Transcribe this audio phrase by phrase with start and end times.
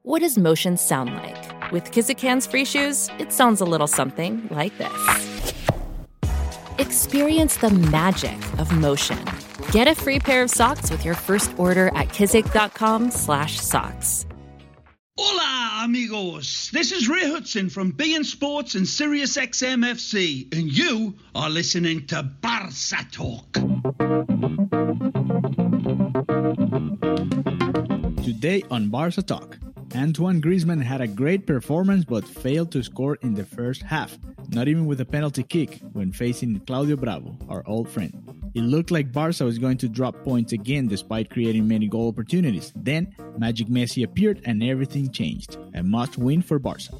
[0.00, 1.70] What does motion sound like?
[1.70, 5.52] With Kizikans free shoes, it sounds a little something like this.
[6.78, 9.18] Experience the magic of motion.
[9.70, 14.26] Get a free pair of socks with your first order at kizik.com/socks.
[15.18, 16.70] Hola, amigos.
[16.72, 22.22] This is Ray Hudson from Bein Sports and Sirius XMFC, and you are listening to
[22.22, 23.52] Barca Talk.
[28.24, 29.58] Today on Barca Talk,
[29.94, 34.66] Antoine Griezmann had a great performance but failed to score in the first half, not
[34.66, 38.12] even with a penalty kick when facing Claudio Bravo, our old friend.
[38.54, 42.72] It looked like Barca was going to drop points again despite creating many goal opportunities.
[42.74, 45.58] Then, Magic Messi appeared and everything changed.
[45.74, 46.92] A must win for Barca.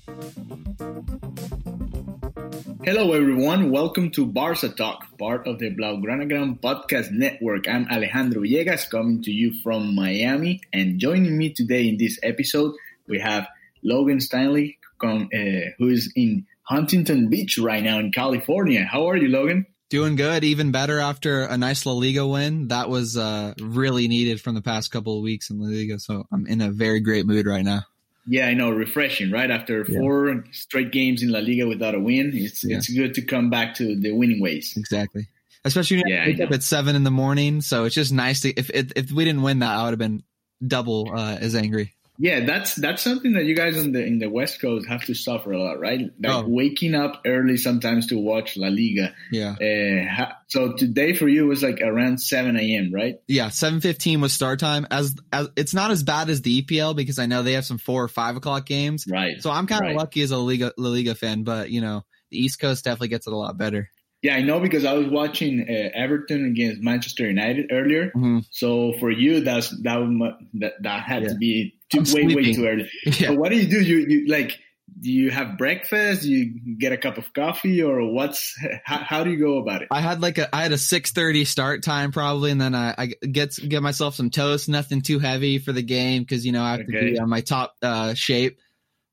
[2.85, 3.71] Hello, everyone.
[3.71, 7.69] Welcome to Barca Talk, part of the Blaugranagram podcast network.
[7.69, 10.61] I'm Alejandro Villegas coming to you from Miami.
[10.73, 12.75] And joining me today in this episode,
[13.09, 13.47] we have
[13.83, 18.85] Logan Steinle, uh, who is in Huntington Beach right now in California.
[18.85, 19.67] How are you, Logan?
[19.91, 22.69] Doing good, even better after a nice La Liga win.
[22.69, 25.99] That was uh, really needed from the past couple of weeks in La Liga.
[25.99, 27.83] So I'm in a very great mood right now.
[28.27, 29.51] Yeah, I know, refreshing, right?
[29.51, 30.41] After four yeah.
[30.53, 32.77] straight games in La Liga without a win, it's yeah.
[32.77, 34.75] it's good to come back to the winning ways.
[34.77, 35.27] Exactly.
[35.65, 38.41] Especially when you yeah, wake up at seven in the morning, so it's just nice
[38.41, 38.51] to.
[38.51, 40.23] If if, if we didn't win that, I would have been
[40.65, 41.95] double uh, as angry.
[42.23, 45.15] Yeah, that's that's something that you guys on the in the West Coast have to
[45.15, 46.03] suffer a lot, right?
[46.21, 46.47] Like oh.
[46.47, 49.13] waking up early sometimes to watch La Liga.
[49.33, 49.57] Yeah.
[49.61, 53.17] Uh, so today for you was like around seven a.m., right?
[53.27, 54.87] Yeah, seven fifteen was start time.
[54.89, 57.79] As as it's not as bad as the EPL because I know they have some
[57.79, 59.05] four or five o'clock games.
[59.11, 59.43] Right.
[59.43, 59.97] So I'm kind of right.
[59.97, 63.27] lucky as a Liga La Liga fan, but you know the East Coast definitely gets
[63.27, 63.91] it a lot better.
[64.23, 68.07] Yeah, I know because I was watching uh, Everton against Manchester United earlier.
[68.07, 68.39] Mm-hmm.
[68.53, 71.29] So for you, that's that that, that had yeah.
[71.31, 72.89] to be too, way way too early.
[73.05, 73.29] Yeah.
[73.29, 73.81] So what do you do?
[73.81, 74.59] You you like
[75.01, 76.23] do you have breakfast?
[76.23, 79.83] Do you get a cup of coffee, or what's how, how do you go about
[79.83, 79.89] it?
[79.91, 82.95] I had like a I had a six thirty start time probably, and then I,
[82.97, 86.63] I get get myself some toast, nothing too heavy for the game because you know
[86.63, 86.93] I have okay.
[86.93, 88.59] to be on my top uh, shape.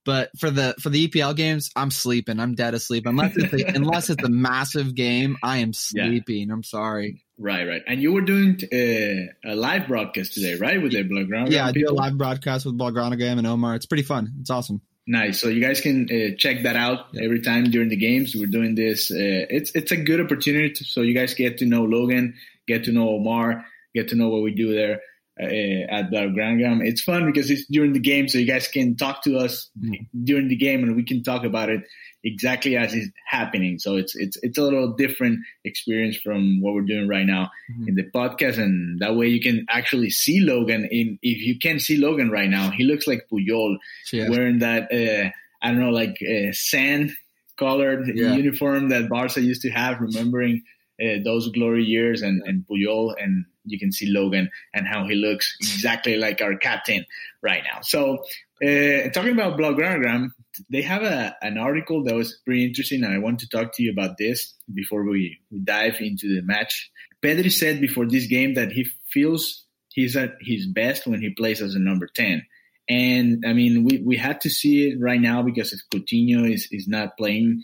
[0.05, 2.39] But for the for the EPL games, I'm sleeping.
[2.39, 5.37] I'm dead asleep unless it's a, unless it's a massive game.
[5.43, 6.47] I am sleeping.
[6.47, 6.53] Yeah.
[6.53, 7.25] I'm sorry.
[7.37, 7.81] Right, right.
[7.87, 11.49] And you were doing uh, a live broadcast today, right, with the Blaugrana?
[11.51, 13.75] Yeah, I do a live broadcast with Blaugranagram and Omar.
[13.75, 14.33] It's pretty fun.
[14.41, 14.81] It's awesome.
[15.07, 15.39] Nice.
[15.39, 17.23] So you guys can uh, check that out yeah.
[17.23, 18.35] every time during the games.
[18.35, 19.09] We're doing this.
[19.09, 19.15] Uh,
[19.49, 22.35] it's it's a good opportunity to, so you guys get to know Logan,
[22.67, 25.01] get to know Omar, get to know what we do there
[25.39, 26.85] at Blaugrana.
[26.85, 30.07] It's fun because it's during the game, so you guys can talk to us mm.
[30.23, 31.81] during the game, and we can talk about it
[32.23, 33.79] exactly as it's happening.
[33.79, 37.87] So it's it's it's a little different experience from what we're doing right now mm-hmm.
[37.87, 40.87] in the podcast, and that way you can actually see Logan.
[40.91, 43.77] In if you can see Logan right now, he looks like Puyol
[44.13, 45.29] wearing that uh,
[45.61, 47.11] I don't know like uh, sand
[47.57, 48.33] colored yeah.
[48.33, 50.63] uniform that Barca used to have, remembering
[51.01, 55.15] uh, those glory years and and Puyol and you can see Logan and how he
[55.15, 57.05] looks exactly like our captain
[57.41, 57.79] right now.
[57.81, 58.23] So,
[58.63, 60.31] uh, talking about Blaugranagram,
[60.69, 63.83] they have a, an article that was pretty interesting, and I want to talk to
[63.83, 66.91] you about this before we, we dive into the match.
[67.23, 71.61] Pedri said before this game that he feels he's at his best when he plays
[71.61, 72.45] as a number 10.
[72.87, 76.67] And I mean, we, we had to see it right now because if Coutinho is,
[76.71, 77.61] is not playing,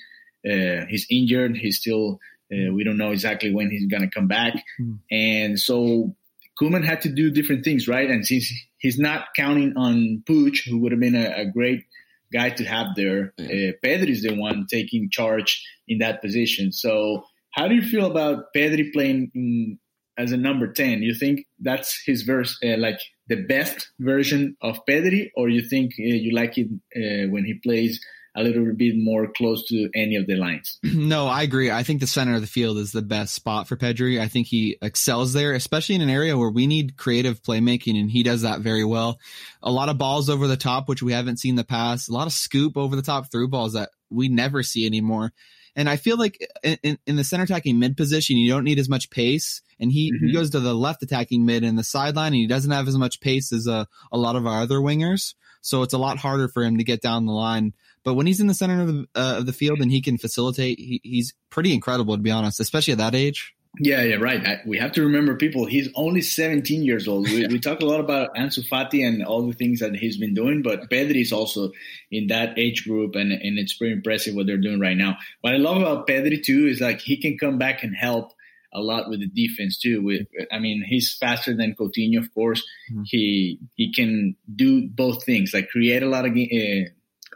[0.47, 2.19] uh, he's injured, he's still
[2.51, 4.53] uh, we don't know exactly when he's going to come back.
[4.79, 4.99] Mm.
[5.11, 6.15] And so
[6.59, 8.09] Koeman had to do different things, right?
[8.09, 11.83] And since he's not counting on Puig, who would have been a, a great
[12.31, 13.45] guy to have there, yeah.
[13.45, 16.71] uh, Pedri is the one taking charge in that position.
[16.71, 19.79] So how do you feel about Pedri playing in,
[20.17, 21.01] as a number 10?
[21.01, 25.93] You think that's his verse, uh, like the best version of Pedri, or you think
[25.99, 27.99] uh, you like it uh, when he plays
[28.35, 30.79] a little bit more close to any of the lines.
[31.05, 31.69] No, I agree.
[31.69, 34.19] I think the center of the field is the best spot for Pedri.
[34.19, 38.09] I think he excels there, especially in an area where we need creative playmaking, and
[38.09, 39.19] he does that very well.
[39.61, 42.09] A lot of balls over the top, which we haven't seen in the past.
[42.09, 45.31] A lot of scoop over the top through balls that we never see anymore.
[45.75, 48.89] And I feel like in, in the center attacking mid position, you don't need as
[48.89, 49.61] much pace.
[49.79, 50.27] And he, mm-hmm.
[50.27, 52.97] he goes to the left attacking mid in the sideline, and he doesn't have as
[52.97, 55.35] much pace as a, a lot of our other wingers.
[55.61, 57.73] So it's a lot harder for him to get down the line.
[58.05, 60.17] But when he's in the center of the, uh, of the field and he can
[60.17, 63.53] facilitate, he, he's pretty incredible to be honest, especially at that age.
[63.79, 64.45] Yeah, yeah, right.
[64.45, 65.65] I, we have to remember, people.
[65.65, 67.27] He's only 17 years old.
[67.29, 70.33] We, we talk a lot about Ansu Fati and all the things that he's been
[70.33, 71.71] doing, but Pedri is also
[72.09, 75.17] in that age group, and and it's pretty impressive what they're doing right now.
[75.41, 78.31] What I love about Pedri too is like he can come back and help
[78.73, 80.01] a lot with the defense too.
[80.01, 82.63] With I mean, he's faster than Coutinho, of course.
[82.91, 83.03] Mm-hmm.
[83.05, 86.89] He he can do both things, like create a lot of uh,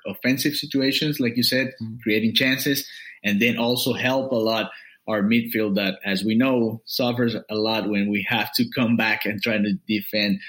[0.10, 1.96] offensive situations, like you said, mm-hmm.
[2.04, 2.88] creating chances,
[3.24, 4.72] and then also help a lot
[5.08, 9.26] our midfield that, as we know, suffers a lot when we have to come back
[9.26, 10.40] and try to defend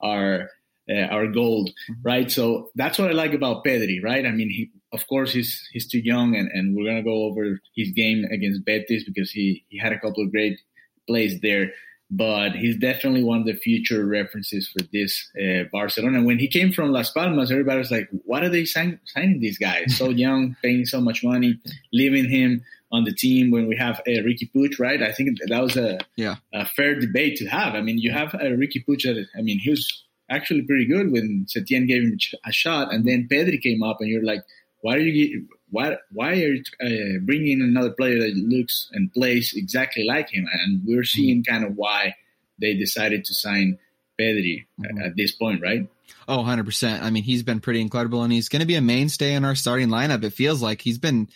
[0.00, 0.50] our
[0.90, 2.02] uh, our goal, mm-hmm.
[2.02, 2.30] right?
[2.30, 4.26] So that's what I like about Pedri, right?
[4.26, 7.60] I mean, he, of course, he's he's too young, and, and we're gonna go over
[7.74, 10.58] his game against Betis because he he had a couple of great
[11.06, 11.72] plays there.
[12.12, 16.24] But he's definitely one of the future references for this uh, Barcelona.
[16.24, 19.58] When he came from Las Palmas, everybody was like, "What are they sign- signing these
[19.58, 19.96] guys?
[19.96, 21.60] So young, paying so much money,
[21.92, 25.00] leaving him on the team when we have uh, Riqui Puig, right?
[25.00, 26.36] I think that was a, yeah.
[26.52, 27.74] a fair debate to have.
[27.74, 29.02] I mean, you have uh, Riqui Puig.
[29.02, 33.06] That, I mean, he was actually pretty good when Setien gave him a shot, and
[33.06, 34.42] then Pedri came up, and you're like,
[34.82, 39.52] why are you why why are you uh, bringing another player that looks and plays
[39.54, 40.46] exactly like him?
[40.52, 42.14] And we're seeing kind of why
[42.60, 43.78] they decided to sign
[44.18, 45.00] Pedri mm-hmm.
[45.00, 45.88] at this point, right?
[46.28, 47.02] Oh, 100%.
[47.02, 49.54] I mean, he's been pretty incredible and he's going to be a mainstay in our
[49.54, 50.22] starting lineup.
[50.22, 51.28] It feels like he's been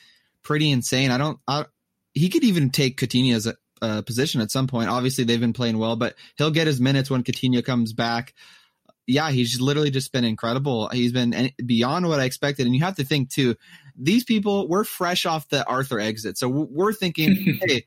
[0.42, 1.10] pretty insane.
[1.10, 1.38] I don't.
[1.48, 1.66] I,
[2.12, 3.52] he could even take Coutinho's
[3.82, 4.88] uh, position at some point.
[4.88, 8.34] Obviously, they've been playing well, but he'll get his minutes when Coutinho comes back.
[9.06, 10.88] Yeah, he's literally just been incredible.
[10.88, 12.66] He's been beyond what I expected.
[12.66, 13.56] And you have to think too,
[13.96, 17.84] these people we're fresh off the Arthur exit, so we're thinking, hey.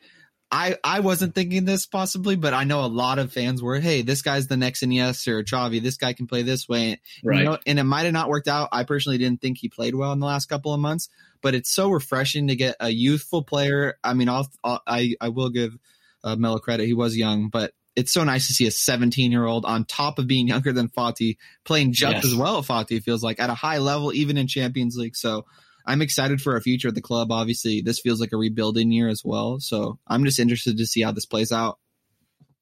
[0.50, 4.02] I, I wasn't thinking this possibly, but I know a lot of fans were, hey,
[4.02, 5.82] this guy's the next Iniesta or Xavi.
[5.82, 7.02] This guy can play this way.
[7.22, 7.40] Right.
[7.40, 8.70] You know, and it might have not worked out.
[8.72, 11.10] I personally didn't think he played well in the last couple of months,
[11.42, 13.98] but it's so refreshing to get a youthful player.
[14.06, 15.78] I mean, I'll, I'll I I will give
[16.24, 19.46] uh, Melo credit; he was young, but it's so nice to see a 17 year
[19.46, 22.26] old on top of being younger than Fati playing just yes.
[22.26, 22.64] as well.
[22.64, 25.16] Fati feels like at a high level, even in Champions League.
[25.16, 25.46] So
[25.88, 27.32] I'm excited for our future at the club.
[27.32, 29.60] Obviously, this feels like a rebuilding year as well.
[29.60, 31.80] So I'm just interested to see how this plays out.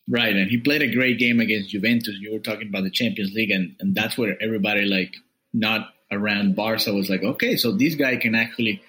[0.07, 2.16] Right, and he played a great game against Juventus.
[2.19, 5.16] You were talking about the Champions League, and, and that's where everybody like
[5.51, 8.83] not around Barca was like, okay, so this guy can actually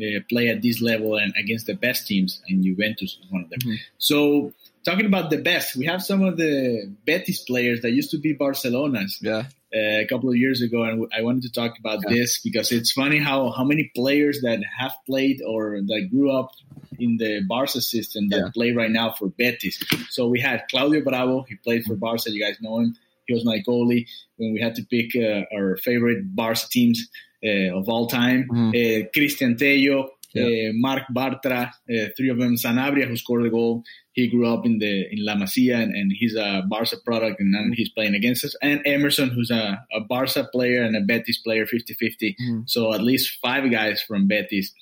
[0.00, 3.50] uh, play at this level and against the best teams, and Juventus is one of
[3.50, 3.58] them.
[3.58, 3.74] Mm-hmm.
[3.98, 4.52] So,
[4.84, 8.32] talking about the best, we have some of the Betis players that used to be
[8.32, 9.18] Barcelona's.
[9.20, 9.46] Yeah.
[9.72, 12.16] Uh, a couple of years ago, and I wanted to talk about yeah.
[12.16, 16.50] this because it's funny how how many players that have played or that grew up
[16.98, 18.50] in the Barca system that yeah.
[18.52, 19.78] play right now for Betis.
[20.08, 22.96] So we had Claudio Bravo, he played for Barca, you guys know him.
[23.26, 24.08] He was my goalie
[24.38, 27.08] when we had to pick uh, our favorite Barca teams
[27.44, 28.48] uh, of all time.
[28.50, 28.68] Mm-hmm.
[28.70, 30.70] Uh, Cristian Tello, yeah.
[30.74, 31.70] Marc Bartra,
[32.16, 32.56] three of them.
[32.56, 33.84] Sanabria, who scored the goal.
[34.20, 37.52] He grew up in the in La Masia, and, and he's a Barca product, and
[37.52, 38.54] now he's playing against us.
[38.62, 41.90] And Emerson, who's a, a Barca player and a Betis player, 50-50.
[41.90, 42.60] Mm-hmm.
[42.66, 44.72] So at least five guys from Betis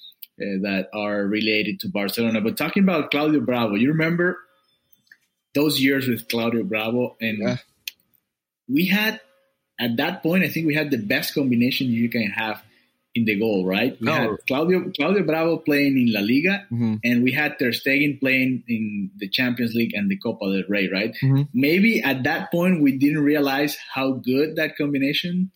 [0.40, 2.40] uh, that are related to Barcelona.
[2.40, 4.38] But talking about Claudio Bravo, you remember
[5.54, 7.56] those years with Claudio Bravo, and yeah
[8.68, 9.20] we had
[9.80, 12.62] at that point, I think we had the best combination you can have
[13.18, 13.98] in the goal, right?
[14.00, 14.12] We no.
[14.12, 16.96] had Claudio Claudio Bravo playing in La Liga, mm-hmm.
[17.02, 20.88] and we had Ter Stegen playing in the Champions League and the Copa del Rey,
[20.88, 21.14] right?
[21.22, 21.42] Mm-hmm.
[21.52, 25.50] Maybe at that point we didn't realize how good that combination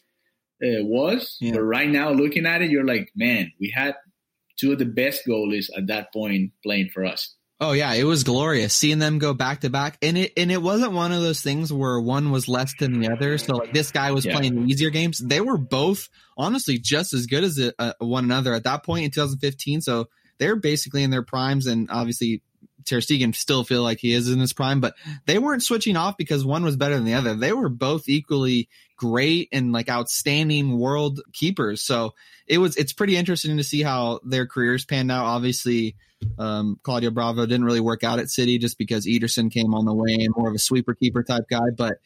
[0.62, 1.52] uh, was, yeah.
[1.52, 3.94] but right now looking at it, you're like, man, we had
[4.58, 7.34] two of the best goalies at that point playing for us.
[7.62, 10.60] Oh yeah, it was glorious seeing them go back to back, and it and it
[10.60, 13.38] wasn't one of those things where one was less than the other.
[13.38, 14.36] So like this guy was yeah.
[14.36, 15.18] playing the easier games.
[15.18, 19.04] They were both honestly just as good as it, uh, one another at that point
[19.04, 19.80] in 2015.
[19.80, 22.42] So they're basically in their primes, and obviously
[22.84, 26.16] Ter Stegen still feel like he is in his prime, but they weren't switching off
[26.16, 27.36] because one was better than the other.
[27.36, 28.68] They were both equally
[29.02, 31.82] great and like outstanding world keepers.
[31.82, 32.14] So
[32.46, 35.24] it was it's pretty interesting to see how their careers panned out.
[35.24, 35.96] Obviously
[36.38, 39.94] um, Claudio Bravo didn't really work out at City just because Ederson came on the
[39.94, 41.70] way and more of a sweeper keeper type guy.
[41.76, 41.98] But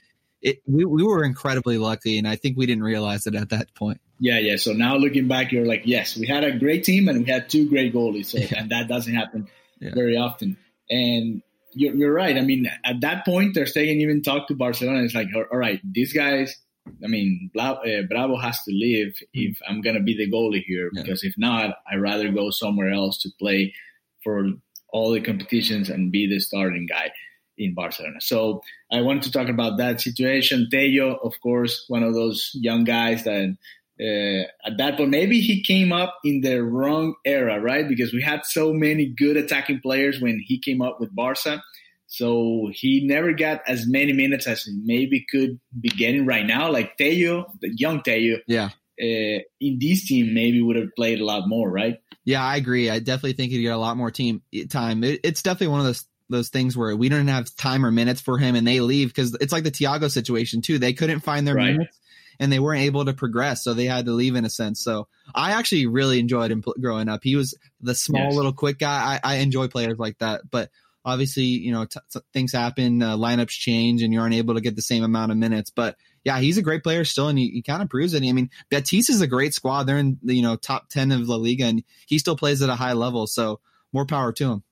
[0.43, 3.75] it, we, we were incredibly lucky, and I think we didn't realize it at that
[3.75, 4.01] point.
[4.19, 4.57] Yeah, yeah.
[4.57, 7.49] So now looking back, you're like, yes, we had a great team and we had
[7.49, 8.61] two great goalies, so, yeah.
[8.61, 9.49] and that doesn't happen
[9.81, 9.95] yeah.
[9.95, 10.57] very often.
[10.89, 12.37] And you're, you're, right.
[12.37, 15.03] I mean, at that point, they're saying even talk to Barcelona.
[15.03, 16.57] It's like, all right, these guys.
[17.05, 17.77] I mean, uh,
[18.09, 22.01] Bravo has to leave if I'm gonna be the goalie here, because if not, I'd
[22.01, 23.75] rather go somewhere else to play
[24.23, 24.49] for
[24.89, 27.13] all the competitions and be the starting guy.
[27.59, 28.21] in Barcelona.
[28.21, 28.63] So
[28.93, 30.69] I wanted to talk about that situation.
[30.71, 33.57] Tello, of course, one of those young guys that
[33.99, 37.89] uh, at that point maybe he came up in the wrong era, right?
[37.89, 41.63] Because we had so many good attacking players when he came up with Barca.
[42.07, 46.71] So he never got as many minutes as maybe could be getting right now.
[46.71, 48.71] Like Tello, the young Tello, yeah,
[49.01, 52.01] uh, in this team maybe would have played a lot more, right?
[52.25, 52.91] Yeah, I agree.
[52.91, 55.05] I definitely think he'd get a lot more team time.
[55.05, 58.21] It, it's definitely one of those those things where we don't have time or minutes
[58.21, 60.79] for him, and they leave because it's like the Thiago situation too.
[60.79, 61.73] They couldn't find their right.
[61.73, 61.99] minutes,
[62.41, 64.81] and they weren't able to progress, so they had to leave in a sense.
[64.81, 67.21] So I actually really enjoyed him growing up.
[67.23, 68.35] He was the small yes.
[68.35, 69.21] little quick guy.
[69.23, 70.71] I, I enjoy players like that, but
[71.07, 74.61] obviously, you know, t- t- things happen, uh, lineups change, and you aren't able to
[74.61, 75.71] get the same amount of minutes.
[75.71, 78.25] But yeah, he's a great player still, and he, he kind of proves it.
[78.25, 79.85] I mean, Betis is a great squad.
[79.85, 82.69] They're in the you know top ten of La Liga, and he still plays at
[82.69, 83.27] a high level.
[83.27, 83.61] So
[83.93, 84.65] more power to him.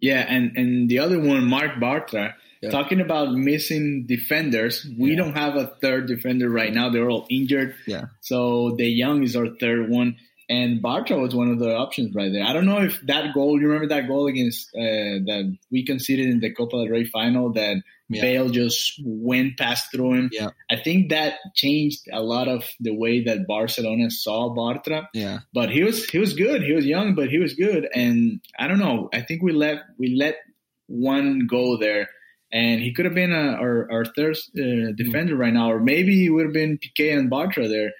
[0.00, 2.34] Yeah, and and the other one, Marc Bartra.
[2.62, 2.70] Yeah.
[2.70, 5.16] Talking about missing defenders, we yeah.
[5.16, 6.88] don't have a third defender right now.
[6.88, 7.74] They're all injured.
[7.86, 8.06] Yeah.
[8.22, 10.16] So De Jong is our third one
[10.48, 12.44] and Bartra was one of the options right there.
[12.44, 16.28] I don't know if that goal, you remember that goal against uh, that we conceded
[16.28, 18.22] in the Copa del Rey final that yeah.
[18.22, 20.30] Bale just went past through him.
[20.32, 20.50] Yeah.
[20.70, 25.08] I think that changed a lot of the way that Barcelona saw Bartra.
[25.12, 25.40] Yeah.
[25.52, 26.62] But he was he was good.
[26.62, 27.88] He was young, but he was good.
[27.92, 29.08] And I don't know.
[29.12, 30.36] I think we let we let
[30.86, 32.08] one go there.
[32.52, 35.38] And he could have been a, our, our third uh, defender mm.
[35.38, 37.90] right now, or maybe it would have been Piqué and Bartra there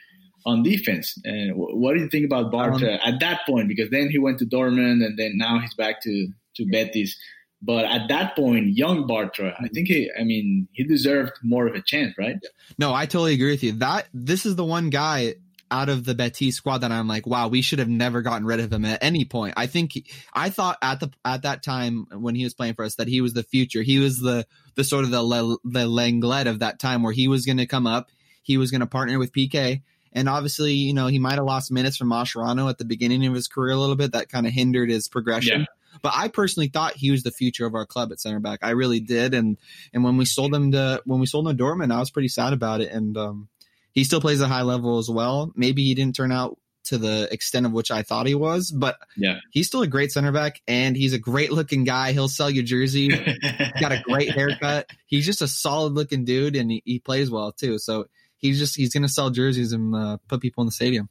[0.46, 1.18] on defense.
[1.24, 3.68] And what do you think about Bartra um, at that point?
[3.68, 7.16] Because then he went to Dortmund, and then now he's back to to Betis.
[7.60, 11.74] But at that point, young Bartra, I think he, I mean, he deserved more of
[11.74, 12.36] a chance, right?
[12.78, 13.72] No, I totally agree with you.
[13.72, 15.34] That this is the one guy
[15.70, 18.60] out of the Betis squad that I'm like, wow, we should have never gotten rid
[18.60, 19.54] of him at any point.
[19.56, 19.92] I think
[20.32, 23.20] I thought at the at that time when he was playing for us that he
[23.20, 23.82] was the future.
[23.82, 27.46] He was the the sort of the the Lenglet of that time where he was
[27.46, 28.10] going to come up,
[28.42, 29.82] he was going to partner with Piqué,
[30.16, 33.34] and obviously, you know, he might have lost minutes from Mascherano at the beginning of
[33.34, 34.12] his career a little bit.
[34.12, 35.60] That kind of hindered his progression.
[35.60, 35.66] Yeah.
[36.00, 38.60] But I personally thought he was the future of our club at center back.
[38.62, 39.34] I really did.
[39.34, 39.58] And
[39.92, 42.28] and when we sold him to when we sold him to Dortmund, I was pretty
[42.28, 42.90] sad about it.
[42.90, 43.48] And um,
[43.92, 45.52] he still plays a high level as well.
[45.54, 48.96] Maybe he didn't turn out to the extent of which I thought he was, but
[49.16, 52.12] yeah, he's still a great center back and he's a great looking guy.
[52.12, 53.08] He'll sell your jersey.
[53.80, 54.88] got a great haircut.
[55.06, 57.78] He's just a solid looking dude and he, he plays well too.
[57.78, 58.06] So
[58.38, 61.08] he's just he's going to sell jerseys and uh, put people in the stadium.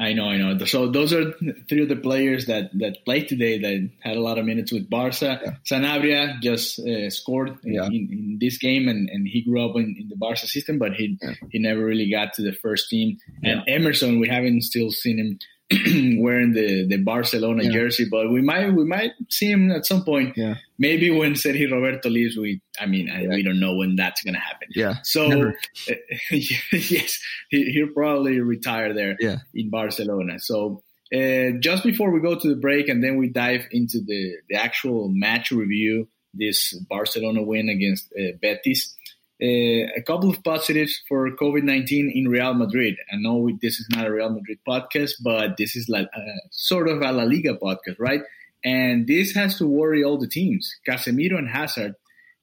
[0.00, 0.56] I know, I know.
[0.64, 1.32] So those are
[1.68, 4.88] three of the players that that played today that had a lot of minutes with
[4.88, 5.38] Barca.
[5.44, 5.52] Yeah.
[5.70, 7.84] Sanabria just uh, scored yeah.
[7.84, 10.94] in, in, this game, and, and he grew up in, in the Barca system, but
[10.94, 11.34] he yeah.
[11.50, 13.18] he never really got to the first team.
[13.44, 15.38] And Emerson, we haven't still seen him
[16.18, 17.70] wearing the, the Barcelona yeah.
[17.70, 20.36] jersey, but we might we might see him at some point.
[20.36, 20.56] Yeah.
[20.78, 23.28] Maybe when Sergi Roberto leaves, we I mean yeah.
[23.28, 24.68] we don't know when that's gonna happen.
[24.74, 24.96] Yeah.
[25.04, 25.52] So
[26.32, 29.16] yes, he, he'll probably retire there.
[29.20, 29.36] Yeah.
[29.54, 30.40] In Barcelona.
[30.40, 30.82] So
[31.14, 34.56] uh, just before we go to the break and then we dive into the the
[34.56, 38.96] actual match review, this Barcelona win against uh, Betis.
[39.42, 42.96] Uh, a couple of positives for COVID 19 in Real Madrid.
[43.10, 46.20] I know this is not a Real Madrid podcast, but this is like a,
[46.50, 48.20] sort of a La Liga podcast, right?
[48.62, 50.74] And this has to worry all the teams.
[50.86, 51.94] Casemiro and Hazard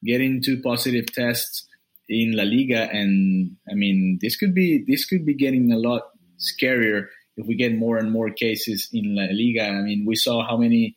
[0.04, 1.68] getting two positive tests
[2.10, 6.04] in La Liga, and I mean this could be this could be getting a lot
[6.40, 9.68] scarier if we get more and more cases in La Liga.
[9.68, 10.96] I mean, we saw how many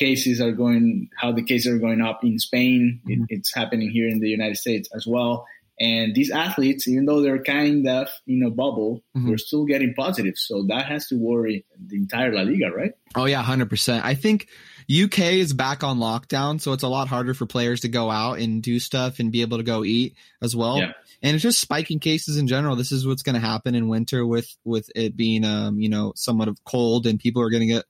[0.00, 3.00] cases are going, how the cases are going up in Spain.
[3.04, 3.22] Mm-hmm.
[3.24, 5.46] It, it's happening here in the United States as well.
[5.78, 9.28] And these athletes, even though they're kind of in a bubble, mm-hmm.
[9.28, 10.36] they're still getting positive.
[10.36, 12.92] So that has to worry the entire La Liga, right?
[13.14, 14.04] Oh yeah, hundred percent.
[14.04, 14.48] I think
[14.90, 18.40] UK is back on lockdown, so it's a lot harder for players to go out
[18.40, 20.78] and do stuff and be able to go eat as well.
[20.78, 20.92] Yeah.
[21.22, 22.76] And it's just spiking cases in general.
[22.76, 26.12] This is what's going to happen in winter with with it being um you know
[26.14, 27.84] somewhat of cold and people are going to get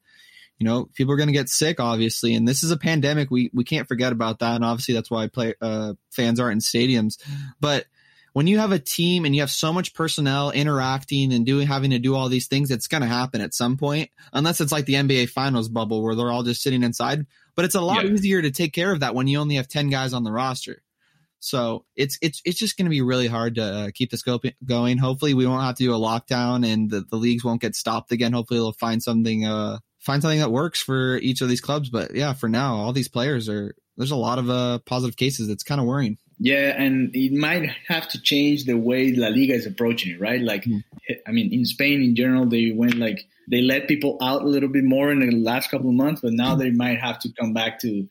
[0.60, 3.30] you know, people are going to get sick, obviously, and this is a pandemic.
[3.30, 6.58] We we can't forget about that, and obviously that's why play uh, fans aren't in
[6.58, 7.18] stadiums.
[7.60, 7.86] But
[8.34, 11.90] when you have a team and you have so much personnel interacting and doing having
[11.92, 14.84] to do all these things, it's going to happen at some point, unless it's like
[14.84, 17.26] the NBA Finals bubble where they're all just sitting inside.
[17.56, 18.10] But it's a lot yeah.
[18.10, 20.82] easier to take care of that when you only have ten guys on the roster.
[21.38, 24.44] So it's it's it's just going to be really hard to uh, keep the scope
[24.62, 24.98] going.
[24.98, 28.12] Hopefully, we won't have to do a lockdown and the, the leagues won't get stopped
[28.12, 28.34] again.
[28.34, 31.88] Hopefully, they'll find something uh, find something that works for each of these clubs.
[31.88, 35.48] But yeah, for now, all these players are there's a lot of uh, positive cases.
[35.48, 36.18] It's kind of worrying.
[36.38, 40.40] Yeah, and it might have to change the way La Liga is approaching it, right?
[40.40, 41.12] Like, mm-hmm.
[41.26, 44.70] I mean, in Spain in general, they went like they let people out a little
[44.70, 46.60] bit more in the last couple of months, but now mm-hmm.
[46.60, 48.08] they might have to come back to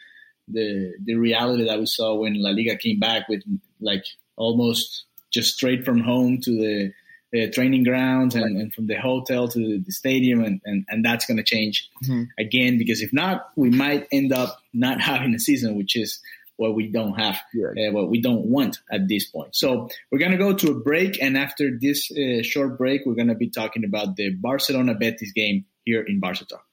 [0.47, 3.41] the the reality that we saw when La Liga came back with
[3.81, 4.03] like
[4.35, 6.93] almost just straight from home to the,
[7.31, 11.25] the training grounds and, and, from the hotel to the stadium, and, and, and that's
[11.25, 12.23] going to change mm-hmm.
[12.39, 16.19] again because if not, we might end up not having a season, which is
[16.57, 17.87] what we don't have, yeah.
[17.87, 19.55] uh, what we don't want at this point.
[19.55, 23.15] So we're going to go to a break, and after this uh, short break, we're
[23.15, 26.65] going to be talking about the Barcelona Betis game here in Barca Talk.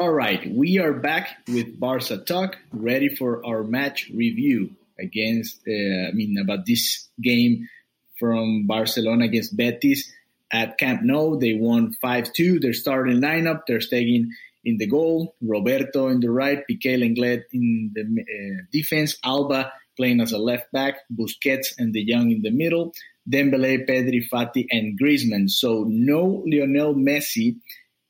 [0.00, 6.08] All right, we are back with Barca Talk, ready for our match review against, uh,
[6.08, 7.68] I mean, about this game
[8.18, 10.12] from Barcelona against Betis
[10.52, 11.38] at Camp Nou.
[11.38, 12.60] They won 5-2.
[12.60, 14.28] Their starting lineup, Ter Stegen
[14.64, 20.20] in the goal, Roberto in the right, Piqué Lenglet in the uh, defense, Alba playing
[20.20, 22.92] as a left back, Busquets and De Jong in the middle,
[23.28, 25.50] Dembele, Pedri, Fati, and Griezmann.
[25.50, 27.56] So no Lionel Messi,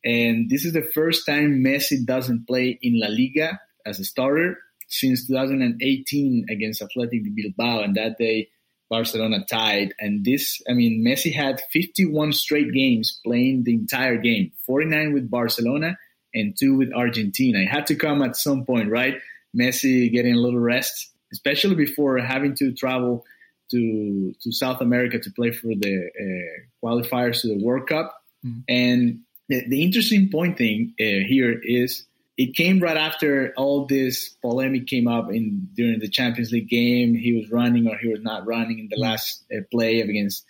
[0.05, 4.59] and this is the first time Messi doesn't play in La Liga as a starter
[4.87, 8.49] since 2018 against Athletic Bilbao, and that day
[8.89, 9.95] Barcelona tied.
[9.99, 15.31] And this, I mean, Messi had 51 straight games playing the entire game, 49 with
[15.31, 15.99] Barcelona
[16.35, 17.61] and two with Argentina.
[17.61, 19.19] It had to come at some point, right?
[19.59, 23.25] Messi getting a little rest, especially before having to travel
[23.71, 28.15] to to South America to play for the uh, qualifiers to the World Cup.
[28.45, 28.61] Mm-hmm.
[28.69, 32.05] And the, the, interesting point thing uh, here is
[32.39, 37.17] it came right after all this polemic came up in during the Champions League game.
[37.17, 40.47] He was running or he was not running in the last uh, play against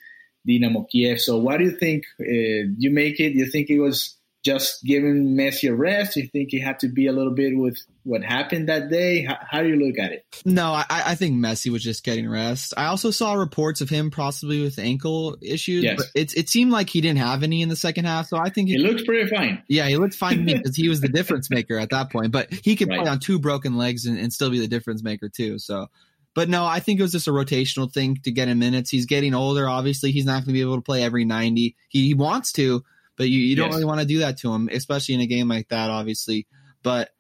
[0.47, 1.19] Dynamo Kiev.
[1.19, 2.05] So, what do you think?
[2.21, 3.33] Uh, you make it?
[3.33, 4.18] You think it was
[4.49, 6.17] just giving Messi a rest?
[6.17, 9.25] You think he had to be a little bit with what happened that day?
[9.25, 10.25] How, how do you look at it?
[10.45, 12.75] No, I, I, think Messi was just getting rest.
[12.77, 15.85] I also saw reports of him possibly with ankle issues.
[15.85, 15.97] Yes.
[15.97, 18.29] But it, it seemed like he didn't have any in the second half.
[18.29, 19.63] So I think he, he looks pretty fine.
[19.69, 22.33] Yeah, he looked fine to me because he was the difference maker at that point.
[22.33, 23.01] But he could right.
[23.01, 25.59] play on two broken legs and, and still be the difference maker too.
[25.59, 25.89] So
[26.39, 28.91] but no, I think it was just a rotational thing to get him minutes.
[28.91, 29.69] He's getting older.
[29.69, 31.75] Obviously, he's not going to be able to play every 90.
[31.89, 32.85] He, he wants to,
[33.19, 33.75] but you, you don't yes.
[33.75, 36.47] really want to do that to him, especially in a game like that, obviously.
[36.83, 37.11] But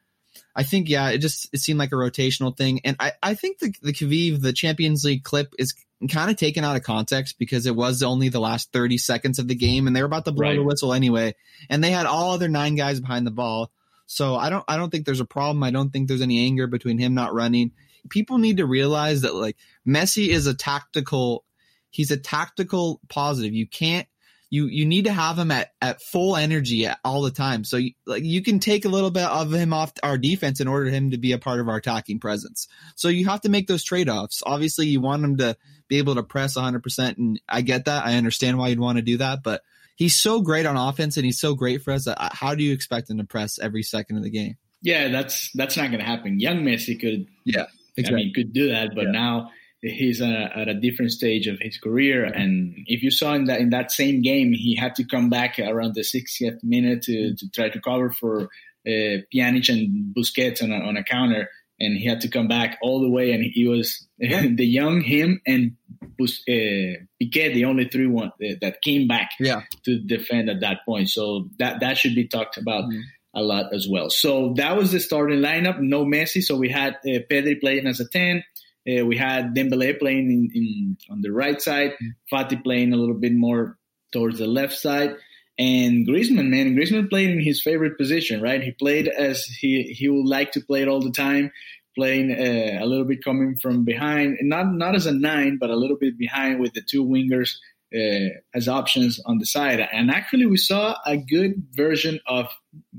[0.54, 2.80] I think, yeah, it just it seemed like a rotational thing.
[2.84, 5.74] And I, I think the, the Kiev, the Champions League clip is
[6.10, 9.48] kind of taken out of context because it was only the last 30 seconds of
[9.48, 10.56] the game and they were about to blow right.
[10.56, 11.34] the whistle anyway.
[11.68, 13.72] And they had all other nine guys behind the ball.
[14.06, 15.62] So I don't I don't think there's a problem.
[15.62, 17.72] I don't think there's any anger between him not running.
[18.08, 19.56] People need to realize that like
[19.86, 21.44] Messi is a tactical
[21.90, 23.52] he's a tactical positive.
[23.52, 24.06] You can't
[24.50, 27.64] you you need to have him at at full energy at, all the time.
[27.64, 30.68] So you, like you can take a little bit of him off our defense in
[30.68, 32.68] order for him to be a part of our attacking presence.
[32.96, 34.42] So you have to make those trade offs.
[34.44, 35.56] Obviously, you want him to
[35.88, 38.06] be able to press 100, percent and I get that.
[38.06, 39.62] I understand why you'd want to do that, but
[39.96, 42.06] he's so great on offense and he's so great for us.
[42.06, 44.56] Uh, how do you expect him to press every second of the game?
[44.80, 46.40] Yeah, that's that's not going to happen.
[46.40, 48.22] Young Messi could, yeah, exactly.
[48.22, 49.10] I mean, could do that, but yeah.
[49.10, 49.50] now
[49.82, 52.24] he's a, at a different stage of his career.
[52.24, 55.58] And if you saw in that in that same game, he had to come back
[55.58, 58.48] around the 60th minute to, to try to cover for
[58.86, 62.78] uh, Pjanic and Busquets on a, on a counter, and he had to come back
[62.82, 63.32] all the way.
[63.32, 65.76] And he was the young him and
[66.18, 69.62] Bus, uh, Piqué, the only three one uh, that came back yeah.
[69.84, 71.08] to defend at that point.
[71.10, 72.84] So that that should be talked about.
[72.84, 73.00] Mm-hmm
[73.34, 74.08] a lot as well.
[74.10, 75.78] So that was the starting lineup.
[75.78, 78.42] No Messi, so we had uh, Pedri playing as a ten,
[78.88, 82.34] uh, we had Dembele playing in, in, on the right side, mm-hmm.
[82.34, 83.76] Fati playing a little bit more
[84.12, 85.16] towards the left side,
[85.58, 88.62] and Griezmann, man, Griezmann played in his favorite position, right?
[88.62, 91.50] He played as he he would like to play it all the time,
[91.96, 95.76] playing uh, a little bit coming from behind, not not as a nine, but a
[95.76, 97.56] little bit behind with the two wingers
[97.94, 99.80] uh, as options on the side.
[99.92, 102.46] And actually, we saw a good version of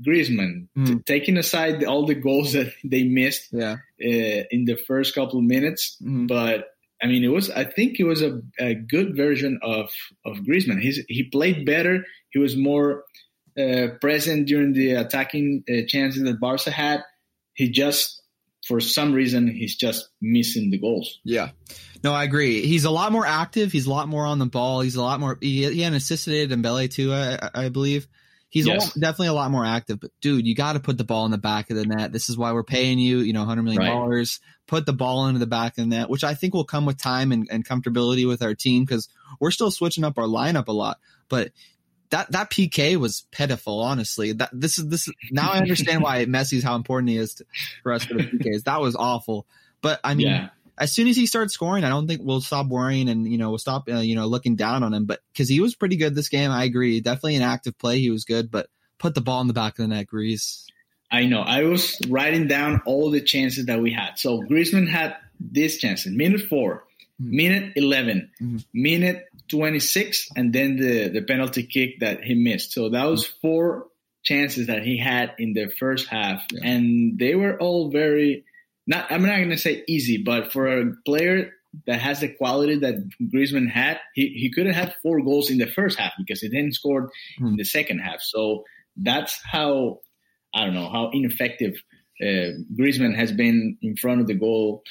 [0.06, 0.86] Griezmann, mm.
[0.86, 3.76] t- taking aside all the goals that they missed yeah.
[4.02, 5.96] uh, in the first couple of minutes.
[6.02, 6.28] Mm.
[6.28, 6.68] But
[7.02, 9.90] I mean, it was I think it was a, a good version of
[10.24, 10.80] of Griezmann.
[10.80, 12.04] He's, he played better.
[12.30, 13.04] He was more
[13.58, 17.02] uh, present during the attacking uh, chances that Barca had.
[17.54, 18.19] He just,
[18.70, 21.18] for some reason, he's just missing the goals.
[21.24, 21.48] Yeah.
[22.04, 22.64] No, I agree.
[22.64, 23.72] He's a lot more active.
[23.72, 24.80] He's a lot more on the ball.
[24.80, 25.36] He's a lot more.
[25.40, 28.06] He, he had assisted Dembele too, I, I believe.
[28.48, 28.76] He's yes.
[28.76, 29.98] a lot, definitely a lot more active.
[29.98, 32.12] But dude, you got to put the ball in the back of the net.
[32.12, 33.18] This is why we're paying you.
[33.18, 34.38] You know, hundred million dollars.
[34.40, 34.68] Right.
[34.68, 36.96] Put the ball into the back of the net, which I think will come with
[36.96, 39.08] time and, and comfortability with our team because
[39.40, 40.98] we're still switching up our lineup a lot.
[41.28, 41.50] But
[42.10, 44.32] that that PK was pitiful, honestly.
[44.32, 47.46] That this is this now I understand why Messi's how important he is to,
[47.82, 48.64] for us for the PKs.
[48.64, 49.46] That was awful.
[49.80, 50.48] But I mean, yeah
[50.80, 53.50] as soon as he starts scoring, I don't think we'll stop worrying and you know
[53.50, 55.04] we'll stop uh, you know looking down on him.
[55.04, 57.00] But because he was pretty good this game, I agree.
[57.00, 58.50] Definitely an active play, he was good.
[58.50, 58.68] But
[58.98, 60.66] put the ball in the back of the net, Grease.
[61.12, 61.42] I know.
[61.42, 64.18] I was writing down all the chances that we had.
[64.18, 66.84] So Griezmann had this chance in minute four.
[67.20, 68.56] Minute 11 mm-hmm.
[68.72, 72.72] minute twenty six, and then the the penalty kick that he missed.
[72.72, 73.86] So that was four
[74.22, 76.70] chances that he had in the first half, yeah.
[76.70, 78.44] and they were all very
[78.86, 79.10] not.
[79.10, 81.52] I'm not going to say easy, but for a player
[81.86, 85.58] that has the quality that Griezmann had, he, he could have had four goals in
[85.58, 87.48] the first half because he then scored mm.
[87.48, 88.20] in the second half.
[88.20, 88.64] So
[88.96, 90.00] that's how
[90.54, 91.74] I don't know how ineffective
[92.20, 94.82] uh, Griezmann has been in front of the goal.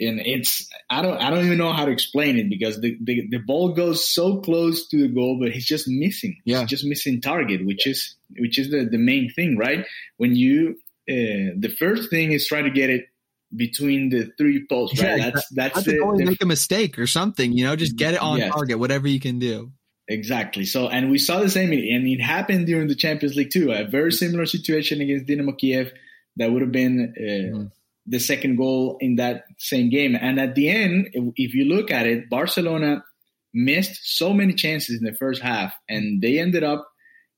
[0.00, 3.28] And it's I don't I don't even know how to explain it because the, the,
[3.30, 6.40] the ball goes so close to the goal, but he's just missing.
[6.44, 6.60] Yeah.
[6.60, 9.86] He's just missing target, which is which is the, the main thing, right?
[10.16, 10.76] When you
[11.08, 13.06] uh, the first thing is try to get it
[13.54, 15.18] between the three posts, right?
[15.18, 18.20] Yeah, that's that's, the, the, make a mistake or something, you know, just get it
[18.20, 18.52] on yes.
[18.52, 19.70] target, whatever you can do.
[20.08, 20.64] Exactly.
[20.64, 23.72] So, and we saw the same, and it happened during the Champions League too.
[23.72, 25.92] A very similar situation against Dynamo Kiev
[26.36, 27.70] that would have been uh, mm.
[28.06, 30.16] The second goal in that same game.
[30.20, 33.04] And at the end, if you look at it, Barcelona
[33.52, 36.86] missed so many chances in the first half, and they ended up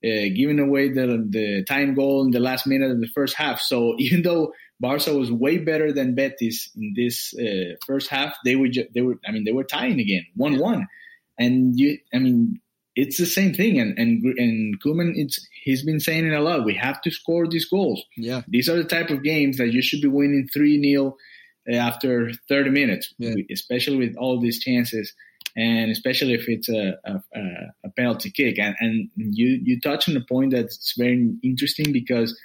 [0.03, 3.59] uh, giving away the the time goal in the last minute of the first half.
[3.59, 8.35] So even though Barca was way better than Betis in this uh, first half.
[8.45, 10.87] They were ju- they were I mean they were tying again one one,
[11.37, 12.59] and you I mean
[12.97, 13.79] it's the same thing.
[13.79, 16.65] And and and Koeman it's he's been saying it a lot.
[16.65, 18.03] We have to score these goals.
[18.17, 21.15] Yeah, these are the type of games that you should be winning three 0
[21.71, 23.35] uh, after thirty minutes, yeah.
[23.51, 25.13] especially with all these chances.
[25.55, 27.19] And especially if it's a, a,
[27.83, 32.39] a penalty kick, and, and you you touch on a point that's very interesting because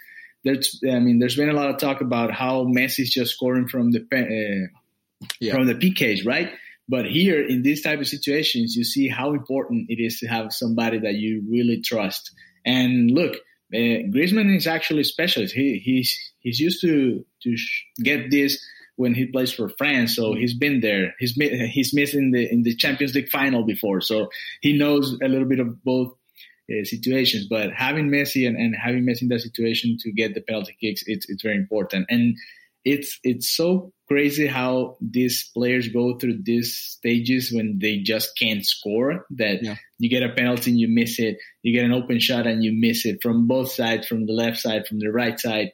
[0.44, 3.90] there's I mean there's been a lot of talk about how Messi's just scoring from
[3.90, 5.54] the uh, yeah.
[5.54, 6.52] from the PKs, right?
[6.88, 10.52] But here in these type of situations, you see how important it is to have
[10.52, 12.32] somebody that you really trust.
[12.64, 13.34] And look,
[13.74, 15.54] uh, Griezmann is actually specialist.
[15.54, 17.56] He he's he's used to to
[18.02, 18.62] get this
[18.96, 20.14] when he plays for France.
[20.14, 21.14] So he's been there.
[21.18, 24.28] He's he's missed in the in the Champions League final before, so
[24.60, 26.12] he knows a little bit of both
[26.70, 27.46] uh, situations.
[27.48, 31.02] But having Messi and, and having Messi in that situation to get the penalty kicks,
[31.06, 32.06] it's it's very important.
[32.10, 32.36] And
[32.84, 38.64] it's it's so crazy how these players go through these stages when they just can't
[38.64, 39.26] score.
[39.30, 39.76] That yeah.
[39.98, 42.72] you get a penalty and you miss it, you get an open shot and you
[42.74, 45.72] miss it from both sides, from the left side, from the right side,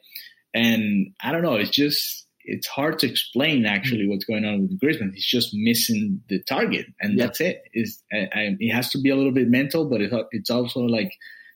[0.53, 1.55] and I don't know.
[1.55, 4.09] It's just it's hard to explain actually mm.
[4.09, 5.13] what's going on with Griezmann.
[5.13, 7.25] He's just missing the target, and yeah.
[7.25, 7.63] that's it.
[7.73, 11.11] Is it has to be a little bit mental, but it, it's also like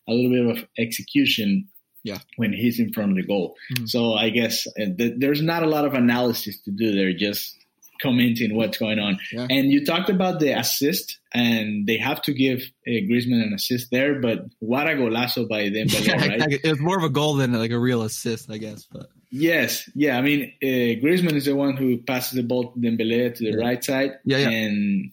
[0.07, 1.69] a little bit of execution.
[2.03, 3.55] Yeah, when he's in front of the goal.
[3.73, 3.85] Mm-hmm.
[3.85, 7.13] So I guess uh, th- there's not a lot of analysis to do there.
[7.13, 7.57] Just
[8.01, 9.17] commenting what's going on.
[9.31, 9.47] Yeah.
[9.49, 13.89] And you talked about the assist, and they have to give uh, Griezmann an assist
[13.91, 14.19] there.
[14.19, 16.59] But what a golazo by Dembele, yeah, right?
[16.63, 18.85] It was more of a goal than like a real assist, I guess.
[18.91, 20.15] But Yes, yeah.
[20.15, 23.57] I mean, uh, Griezmann is the one who passes the ball to Dembele to the
[23.57, 23.65] yeah.
[23.65, 25.12] right side, yeah, yeah, and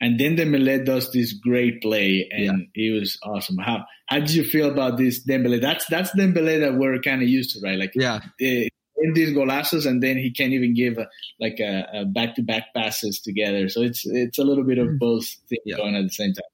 [0.00, 2.86] and then Dembele does this great play, and yeah.
[2.86, 3.58] it was awesome.
[3.58, 5.60] How how did you feel about this Dembele?
[5.60, 7.78] That's that's Dembele that we're kind of used to, right?
[7.78, 11.08] Like, yeah, uh, in these golazos, and then he can't even give a,
[11.38, 13.68] like a back to back passes together.
[13.68, 14.98] So it's it's a little bit of mm.
[14.98, 15.76] both things yeah.
[15.76, 16.44] going at the same time.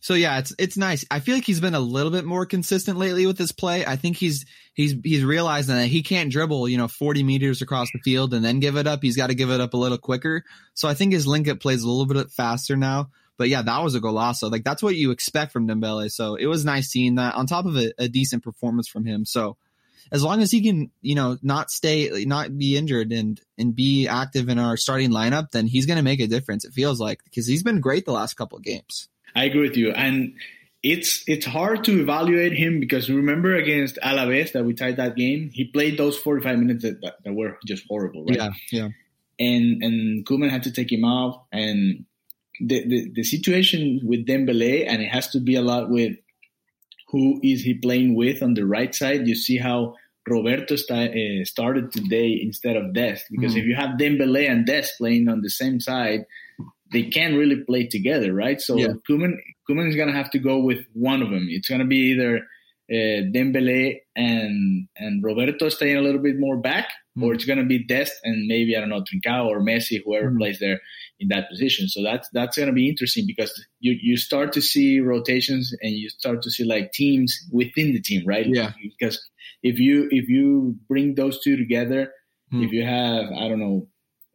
[0.00, 1.04] So yeah, it's it's nice.
[1.10, 3.84] I feel like he's been a little bit more consistent lately with his play.
[3.84, 7.88] I think he's he's he's realizing that he can't dribble, you know, 40 meters across
[7.92, 9.00] the field and then give it up.
[9.02, 10.44] He's got to give it up a little quicker.
[10.74, 13.08] So I think his link up plays a little bit faster now.
[13.38, 14.52] But yeah, that was a golazo.
[14.52, 16.10] Like that's what you expect from Dembele.
[16.12, 19.24] So it was nice seeing that on top of a, a decent performance from him.
[19.24, 19.56] So
[20.12, 24.06] as long as he can, you know, not stay, not be injured and and be
[24.06, 26.64] active in our starting lineup, then he's going to make a difference.
[26.64, 29.08] It feels like because he's been great the last couple of games.
[29.34, 29.90] I agree with you.
[29.90, 30.34] And
[30.92, 35.50] it's it's hard to evaluate him because remember against Alaves that we tied that game,
[35.52, 38.36] he played those 45 minutes that, that, that were just horrible, right?
[38.36, 38.88] Yeah, yeah.
[39.38, 42.04] And and Koeman had to take him off, and
[42.60, 46.16] the, the the situation with Dembele, and it has to be a lot with
[47.08, 49.26] who is he playing with on the right side.
[49.26, 49.96] You see how
[50.26, 53.58] Roberto uh, started today instead of Dest because mm.
[53.58, 56.26] if you have Dembele and Dest playing on the same side,
[56.96, 58.58] they can't really play together, right?
[58.58, 58.88] So yeah.
[59.08, 59.34] Koeman,
[59.68, 61.46] Koeman is going to have to go with one of them.
[61.50, 62.38] It's going to be either
[62.90, 67.22] uh, Dembele and and Roberto staying a little bit more back, mm.
[67.22, 70.30] or it's going to be Dest and maybe I don't know Trincao or Messi, whoever
[70.30, 70.38] mm.
[70.38, 70.80] plays there
[71.20, 71.88] in that position.
[71.88, 75.92] So that's that's going to be interesting because you you start to see rotations and
[75.92, 78.46] you start to see like teams within the team, right?
[78.46, 78.72] Yeah.
[78.98, 79.20] Because
[79.62, 82.12] if you if you bring those two together,
[82.54, 82.64] mm.
[82.64, 83.88] if you have I don't know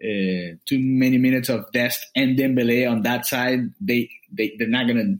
[0.03, 4.87] uh, too many minutes of Dest and Dembele on that side, they they they're not
[4.87, 5.15] gonna.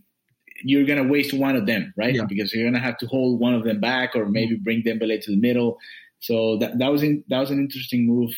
[0.64, 2.14] You're gonna waste one of them, right?
[2.14, 2.26] Yeah.
[2.30, 5.32] Because you're gonna have to hold one of them back, or maybe bring Dembele to
[5.32, 5.80] the middle
[6.22, 8.32] So that that was in, that was an interesting move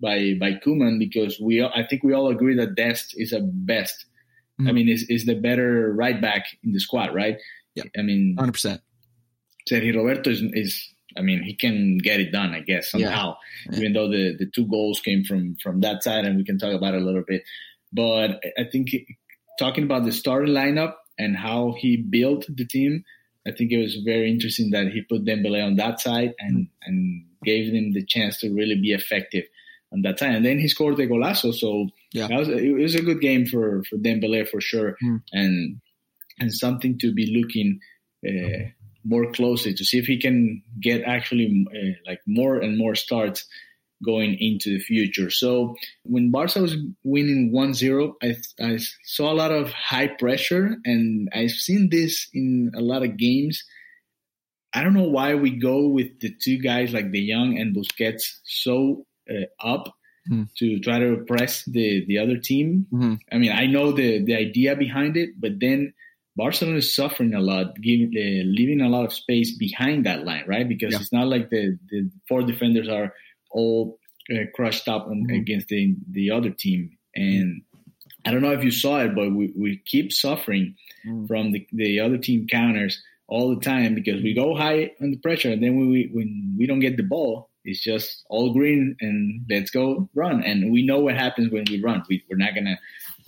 [0.00, 4.04] by by Koeman because we I think we all agree that Dest is a best.
[4.60, 4.68] Mm-hmm.
[4.68, 7.38] I mean, is is the better right back in the squad, right?
[7.74, 7.84] Yeah.
[7.96, 8.80] I mean, hundred percent.
[9.68, 13.36] Sergio Roberto is, is I mean, he can get it done, I guess, somehow.
[13.70, 13.78] Yeah.
[13.78, 16.74] Even though the, the two goals came from from that side, and we can talk
[16.74, 17.42] about it a little bit.
[17.92, 18.88] But I think
[19.58, 23.04] talking about the starting lineup and how he built the team,
[23.46, 26.88] I think it was very interesting that he put Dembele on that side and mm-hmm.
[26.88, 29.44] and gave him the chance to really be effective
[29.92, 30.34] on that side.
[30.34, 33.82] And then he scored the golazo, so yeah, was, it was a good game for
[33.84, 35.22] for Dembele for sure, mm.
[35.32, 35.80] and
[36.38, 37.80] and something to be looking.
[38.26, 38.70] Uh,
[39.04, 43.46] more closely to see if he can get actually uh, like more and more starts
[44.04, 45.30] going into the future.
[45.30, 51.28] So when Barca was winning 1-0, I, I saw a lot of high pressure and
[51.32, 53.64] I've seen this in a lot of games.
[54.74, 58.40] I don't know why we go with the two guys like De Jong and Busquets
[58.44, 59.94] so uh, up
[60.30, 60.48] mm.
[60.58, 62.86] to try to press the, the other team.
[62.92, 63.14] Mm-hmm.
[63.30, 65.92] I mean, I know the, the idea behind it, but then
[66.36, 70.44] Barcelona is suffering a lot, giving, uh, leaving a lot of space behind that line,
[70.46, 70.68] right?
[70.68, 71.00] Because yeah.
[71.00, 73.12] it's not like the, the four defenders are
[73.50, 73.98] all
[74.30, 75.34] uh, crushed up on, mm-hmm.
[75.34, 76.96] against the the other team.
[77.14, 77.62] And
[78.24, 81.26] I don't know if you saw it, but we, we keep suffering mm.
[81.26, 85.50] from the, the other team counters all the time because we go high under pressure,
[85.50, 89.44] and then when we when we don't get the ball, it's just all green and
[89.50, 90.42] let's go run.
[90.42, 92.02] And we know what happens when we run.
[92.08, 92.78] We, we're not gonna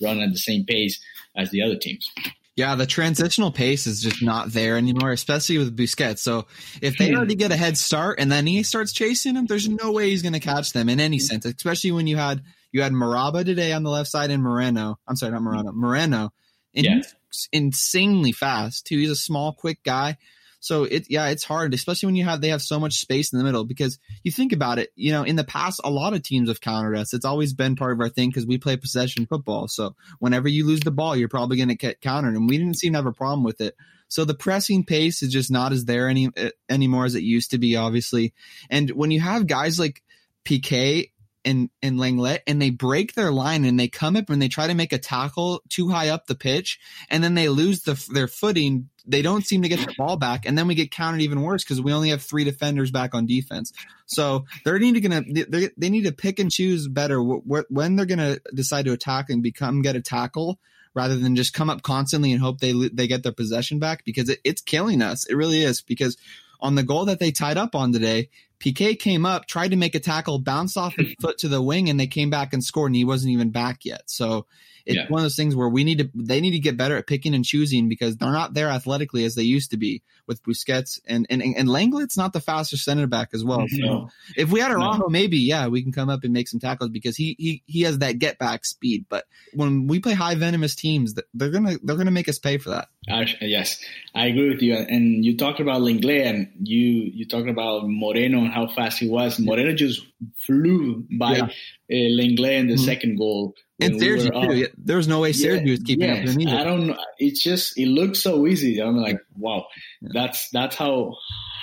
[0.02, 1.02] run at the same pace
[1.36, 2.08] as the other teams.
[2.56, 6.18] Yeah, the transitional pace is just not there anymore, especially with Busquets.
[6.18, 6.46] So
[6.80, 7.16] if they hmm.
[7.16, 10.22] already get a head start and then he starts chasing them, there's no way he's
[10.22, 11.44] going to catch them in any sense.
[11.44, 14.98] Especially when you had you had Maraba today on the left side and Moreno.
[15.06, 15.72] I'm sorry, not Moreno.
[15.72, 16.32] Moreno,
[16.74, 16.94] and yeah.
[16.96, 18.98] he's insanely fast too.
[18.98, 20.16] He's a small, quick guy.
[20.64, 23.38] So it yeah, it's hard, especially when you have they have so much space in
[23.38, 26.22] the middle because you think about it, you know, in the past a lot of
[26.22, 27.12] teams have countered us.
[27.12, 29.68] It's always been part of our thing because we play possession football.
[29.68, 32.78] So whenever you lose the ball, you're probably going to get countered, and we didn't
[32.78, 33.76] seem to have a problem with it.
[34.08, 37.50] So the pressing pace is just not as there any eh, anymore as it used
[37.50, 38.32] to be, obviously.
[38.70, 40.02] And when you have guys like
[40.46, 41.10] Piqué
[41.44, 44.66] and and Lenglet and they break their line and they come up and they try
[44.66, 46.78] to make a tackle too high up the pitch
[47.10, 50.46] and then they lose the, their footing they don't seem to get the ball back,
[50.46, 53.26] and then we get countered even worse because we only have three defenders back on
[53.26, 53.72] defense.
[54.06, 55.22] So they're need to gonna
[55.76, 59.42] they, need to pick and choose better wh- when they're gonna decide to attack and
[59.42, 60.58] become get a tackle
[60.94, 64.28] rather than just come up constantly and hope they they get their possession back because
[64.28, 65.26] it, it's killing us.
[65.26, 66.16] It really is because
[66.60, 69.94] on the goal that they tied up on today, Piqué came up, tried to make
[69.94, 72.90] a tackle, bounced off his foot to the wing, and they came back and scored,
[72.90, 74.02] and he wasn't even back yet.
[74.06, 74.46] So
[74.86, 75.06] it's yeah.
[75.08, 77.34] one of those things where we need to they need to get better at picking
[77.34, 81.26] and choosing because they're not there athletically as they used to be with Busquets and
[81.30, 83.66] and and Lenglet's not the fastest center back as well.
[83.68, 84.10] So no.
[84.36, 85.08] if we had Araujo, no.
[85.08, 87.98] maybe yeah, we can come up and make some tackles because he he he has
[87.98, 89.06] that get back speed.
[89.08, 92.70] But when we play high venomous teams, they're gonna they're gonna make us pay for
[92.70, 92.88] that.
[93.40, 93.80] Yes,
[94.14, 94.74] I agree with you.
[94.74, 99.08] And you talked about Lenglet and you you talked about Moreno and how fast he
[99.08, 99.38] was.
[99.38, 100.02] Moreno just
[100.46, 101.44] flew by yeah.
[101.44, 101.48] uh,
[101.88, 102.84] Lenglet in the mm-hmm.
[102.84, 103.54] second goal.
[103.80, 104.68] And Sergio we too.
[104.78, 106.96] There was no way Sergio yeah, was keeping yes, up with him I don't know.
[107.18, 108.80] It's just it looks so easy.
[108.80, 109.66] I'm like, wow,
[110.00, 110.10] yeah.
[110.12, 111.16] that's that's how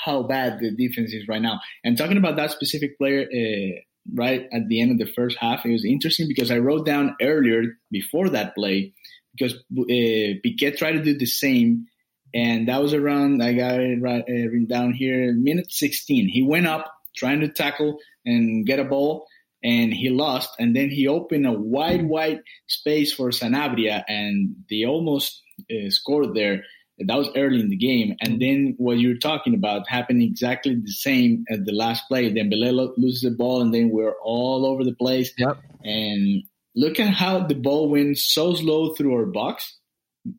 [0.03, 1.61] how bad the defense is right now.
[1.83, 3.79] And talking about that specific player, uh,
[4.13, 7.15] right at the end of the first half, it was interesting because I wrote down
[7.21, 8.93] earlier before that play
[9.33, 9.85] because uh,
[10.43, 11.85] Piqué tried to do the same,
[12.33, 16.27] and that was around I got it right, uh, written down here, minute 16.
[16.27, 19.27] He went up trying to tackle and get a ball
[19.63, 20.49] and he lost.
[20.59, 26.33] And then he opened a wide, wide space for Sanabria, and they almost uh, scored
[26.33, 26.63] there.
[26.99, 28.15] That was early in the game.
[28.21, 32.31] And then what you're talking about happened exactly the same at the last play.
[32.31, 35.33] Dembele loses the ball, and then we're all over the place.
[35.37, 35.57] Yep.
[35.83, 36.43] And
[36.75, 39.77] look at how the ball went so slow through our box.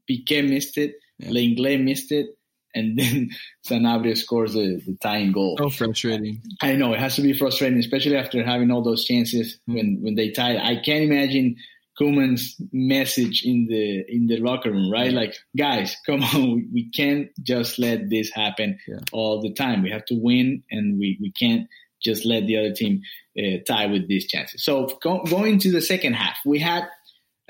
[0.08, 0.94] Piqué missed it.
[1.18, 1.32] Yep.
[1.32, 2.36] Lenglet missed it
[2.74, 3.30] and then
[3.68, 5.56] Sanabria scores the, the tying goal.
[5.58, 6.42] So frustrating.
[6.60, 10.14] I know it has to be frustrating, especially after having all those chances when when
[10.14, 10.56] they tied.
[10.56, 11.56] I can't imagine
[12.00, 15.12] Koeman's message in the in the locker room, right?
[15.12, 18.98] Like, guys, come on, we can't just let this happen yeah.
[19.12, 19.82] all the time.
[19.82, 21.68] We have to win, and we we can't
[22.02, 23.02] just let the other team
[23.38, 24.64] uh, tie with these chances.
[24.64, 26.84] So go, going to the second half, we had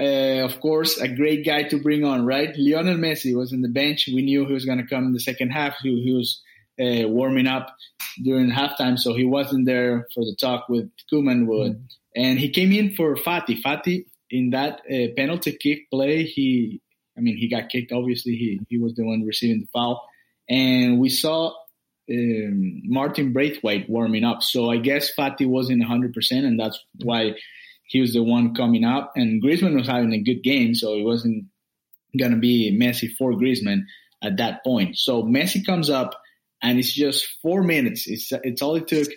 [0.02, 2.50] uh, of course, a great guy to bring on, right?
[2.56, 4.08] Lionel Messi was in the bench.
[4.12, 5.76] We knew he was going to come in the second half.
[5.80, 6.42] He, he was
[6.80, 7.76] uh, warming up
[8.22, 11.46] during halftime, so he wasn't there for the talk with Koeman.
[11.46, 11.82] Mm-hmm.
[12.16, 13.62] And he came in for Fati.
[13.62, 16.80] Fati, in that uh, penalty kick play, he,
[17.16, 17.92] I mean, he got kicked.
[17.92, 20.02] Obviously, he, he was the one receiving the foul.
[20.48, 21.52] And we saw
[22.10, 24.42] um, Martin Braithwaite warming up.
[24.42, 27.34] So I guess Fati wasn't 100%, and that's why
[27.92, 29.12] he was the one coming up.
[29.16, 31.44] And Griezmann was having a good game, so it wasn't
[32.18, 33.83] going to be Messi for Griezmann
[34.22, 34.96] at that point.
[34.98, 36.14] So Messi comes up,
[36.62, 38.07] and it's just four minutes.
[38.07, 39.09] It's, it's all it took.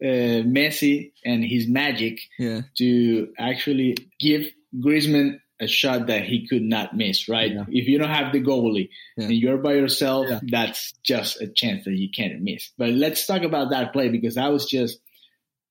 [0.00, 2.60] Uh, Messi and his magic Yeah.
[2.78, 4.42] to actually give
[4.78, 7.52] Griezmann a shot that he could not miss, right?
[7.52, 7.64] Yeah.
[7.68, 9.24] If you don't have the goalie Yeah.
[9.24, 10.38] and you're by yourself, Yeah.
[10.48, 12.70] that's just a chance that you can't miss.
[12.78, 15.00] But let's talk about that play because that was just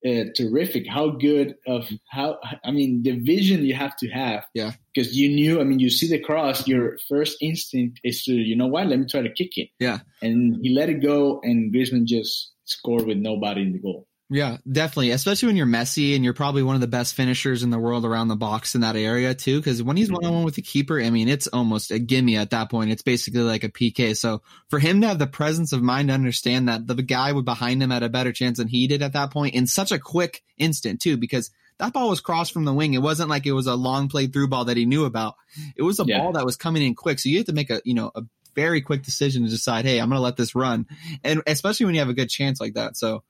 [0.06, 0.88] uh, terrific.
[0.88, 4.46] How good of how I mean the vision you have to have.
[4.54, 4.72] Yeah.
[4.94, 8.56] Because you knew, I mean, you see the cross, your first instinct is to, you
[8.56, 9.70] know what, let me try to kick it.
[9.80, 10.00] Yeah.
[10.22, 14.08] And he let it go, and Griezmann just scored with nobody in the goal.
[14.30, 15.12] Yeah, definitely.
[15.12, 18.04] Especially when you're Messi and you're probably one of the best finishers in the world
[18.04, 19.58] around the box in that area too.
[19.60, 22.36] Because when he's one on one with the keeper, I mean, it's almost a gimme
[22.36, 22.92] at that point.
[22.92, 24.18] It's basically like a PK.
[24.18, 27.46] So for him to have the presence of mind to understand that the guy would
[27.46, 30.00] behind him had a better chance than he did at that point in such a
[30.00, 32.96] quick instant too, because that ball was crossed from the wing.
[32.96, 35.36] It wasn't like it was a long play through ball that he knew about.
[35.78, 36.20] It was a Yeah.
[36.20, 37.20] ball that was coming in quick.
[37.20, 38.24] So you have to make a, you know, a
[38.56, 40.88] very quick decision to decide, hey, I'm going to let this run.
[41.24, 42.98] And especially when you have a good chance like that.
[42.98, 43.24] So,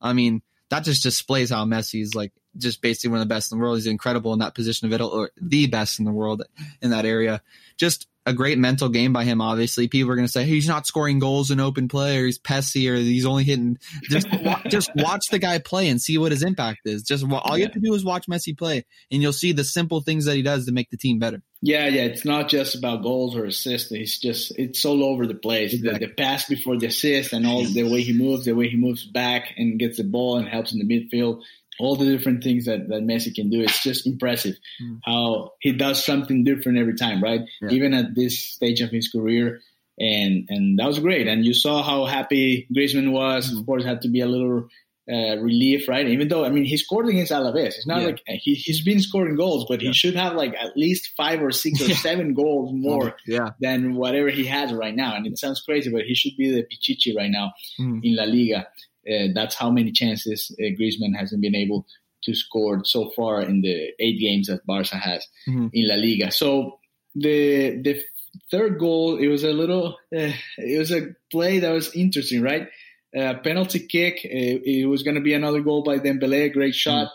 [0.00, 3.52] I mean, that just displays how Messi is like just basically one of the best
[3.52, 3.76] in the world.
[3.78, 6.42] He's incredible in that position of it, or the best in the world
[6.80, 7.42] in that area.
[7.76, 9.40] Just a great mental game by him.
[9.40, 12.26] Obviously, people are going to say hey, he's not scoring goals in open play, or
[12.26, 13.78] he's pesky, or he's only hitting.
[14.04, 17.02] Just wa- just watch the guy play and see what his impact is.
[17.02, 20.00] Just all you have to do is watch Messi play, and you'll see the simple
[20.00, 21.42] things that he does to make the team better.
[21.62, 23.92] Yeah, yeah, it's not just about goals or assists.
[23.92, 25.72] It's just it's all over the place.
[25.80, 28.76] The, the pass before the assist and all the way he moves, the way he
[28.76, 31.42] moves back and gets the ball and helps in the midfield.
[31.80, 33.60] All the different things that, that Messi can do.
[33.62, 34.56] It's just impressive
[35.04, 37.40] how he does something different every time, right?
[37.62, 37.70] Yeah.
[37.70, 39.60] Even at this stage of his career.
[39.98, 41.26] And and that was great.
[41.26, 43.52] And you saw how happy Griezmann was.
[43.52, 44.68] Of course, had to be a little
[45.12, 46.06] uh, relief, right?
[46.08, 47.74] Even though, I mean, he scored against Alaves.
[47.78, 48.06] It's not Yeah.
[48.08, 49.88] like he, he's been scoring goals, but Yeah.
[49.88, 53.14] he should have like at least five or six or seven goals more
[53.58, 55.14] than whatever he has right now.
[55.16, 58.00] And it sounds crazy, but he should be the Pichichi right now Mhm.
[58.04, 58.68] in La Liga.
[59.08, 61.86] Uh, that's how many chances uh, Griezmann hasn't been able
[62.24, 65.70] to score so far in the eight games that Barca has Mhm.
[65.72, 66.30] in La Liga.
[66.30, 66.78] So
[67.14, 68.02] the the
[68.50, 72.68] third goal, it was a little, uh, it was a play that was interesting, right?
[73.16, 74.24] Uh, penalty kick.
[74.24, 77.08] It, it was going to be another goal by Dembele, a great shot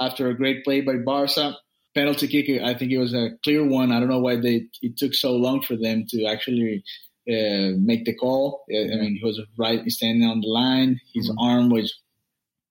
[0.00, 1.56] after a great play by Barca.
[1.94, 2.62] Penalty kick.
[2.62, 3.92] I think it was a clear one.
[3.92, 6.82] I don't know why they it took so long for them to actually
[7.28, 8.64] uh, make the call.
[8.72, 11.00] Uh, I mean, he was right standing on the line.
[11.14, 11.36] His Mhm.
[11.38, 11.94] arm was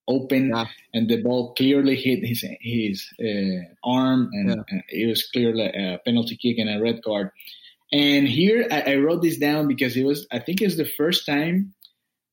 [0.08, 0.68] open, Yeah.
[0.94, 4.80] and the ball clearly hit his his uh, arm, and Yeah.
[4.89, 7.30] it was clearly a penalty kick and a red card.
[7.92, 10.86] And here I, I wrote this down because it was I think it was the
[10.98, 11.74] first time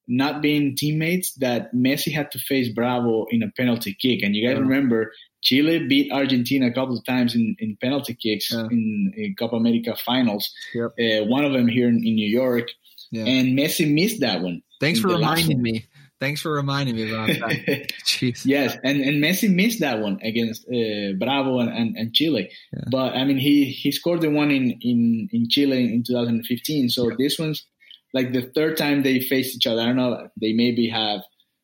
[0.09, 4.23] not being teammates that Messi had to face Bravo in a penalty kick.
[4.25, 4.63] And you guys Yeah.
[4.69, 8.67] remember Chile beat Argentina a couple of times in, in penalty kicks Yeah.
[8.71, 10.51] in, in Copa America finals.
[10.75, 10.91] Yep.
[10.99, 12.69] Uh, one of them here in, in New York.
[13.11, 13.25] Yeah.
[13.25, 14.63] And Messi missed that one.
[14.81, 15.87] Thanks for reminding me.
[16.21, 17.91] Thanks for reminding me about that.
[18.05, 18.43] Jeez.
[18.45, 22.51] Yes, and, and Messi missed that one against uh, Bravo and, and, and Chile.
[22.75, 22.81] Yeah.
[22.91, 26.91] But I mean, he, he scored the one in, in, in Chile in 2015.
[26.91, 27.65] So this one's
[28.13, 29.81] like the third time they faced each other.
[29.81, 30.29] I don't know.
[30.39, 31.21] They maybe have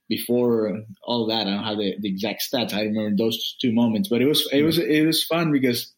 [0.09, 1.47] before all that.
[1.47, 2.73] I don't have the, the exact stats.
[2.73, 5.93] I remember those two moments, but it was it was it was fun because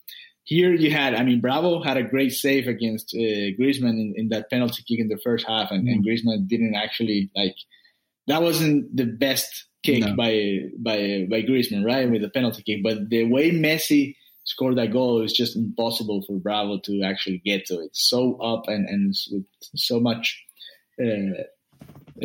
[0.44, 1.14] here you had.
[1.14, 4.98] I mean, Bravo had a great save against uh, Griezmann in, in that penalty kick
[4.98, 7.54] in the first half, and, and Griezmann didn't actually like.
[8.26, 10.16] That wasn't the best kick No.
[10.16, 12.82] by by by Griezmann, right, with the penalty kick.
[12.82, 17.42] But the way Messi scored that goal, it was just impossible for Bravo to actually
[17.44, 17.90] get to it.
[17.92, 19.44] So up and and with
[19.76, 20.42] so much
[21.02, 21.42] uh,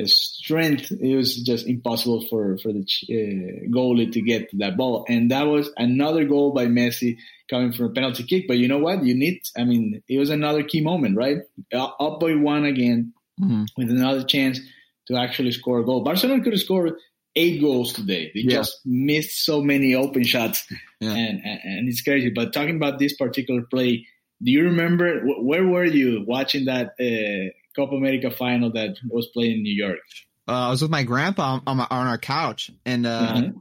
[0.05, 5.05] strength, it was just impossible for for the uh, goalie to get that ball.
[5.07, 7.17] And that was another goal by Messi
[7.49, 8.45] coming from a penalty kick.
[8.47, 9.03] But you know what?
[9.05, 9.41] You need.
[9.57, 11.37] I mean, it was another key moment, right?
[11.73, 13.65] Uh, Up by one again Mhm.
[13.77, 14.59] with another chance
[15.07, 16.01] to actually score a goal.
[16.03, 16.93] Barcelona could have scored
[17.35, 18.31] eight goals today.
[18.33, 18.57] They Yeah.
[18.57, 20.63] just missed so many open shots,
[21.01, 21.15] Yeah.
[21.15, 22.29] and, and and it's crazy.
[22.29, 24.05] But talking about this particular play,
[24.43, 29.27] do you remember wh- where were you watching that uh, Copa America final that was
[29.27, 29.99] played in New York?
[30.47, 33.53] Uh, I was with my grandpa on, my, on our couch, and uh, Mhm.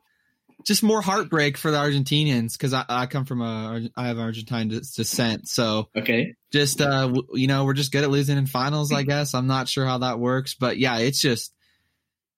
[0.66, 4.68] just more heartbreak for the Argentinians because I, I come from a I have Argentine
[4.68, 8.92] descent, so Okay, just uh w- you know we're just good at losing in finals.
[8.92, 11.52] I guess I'm not sure how that works, but yeah, it's just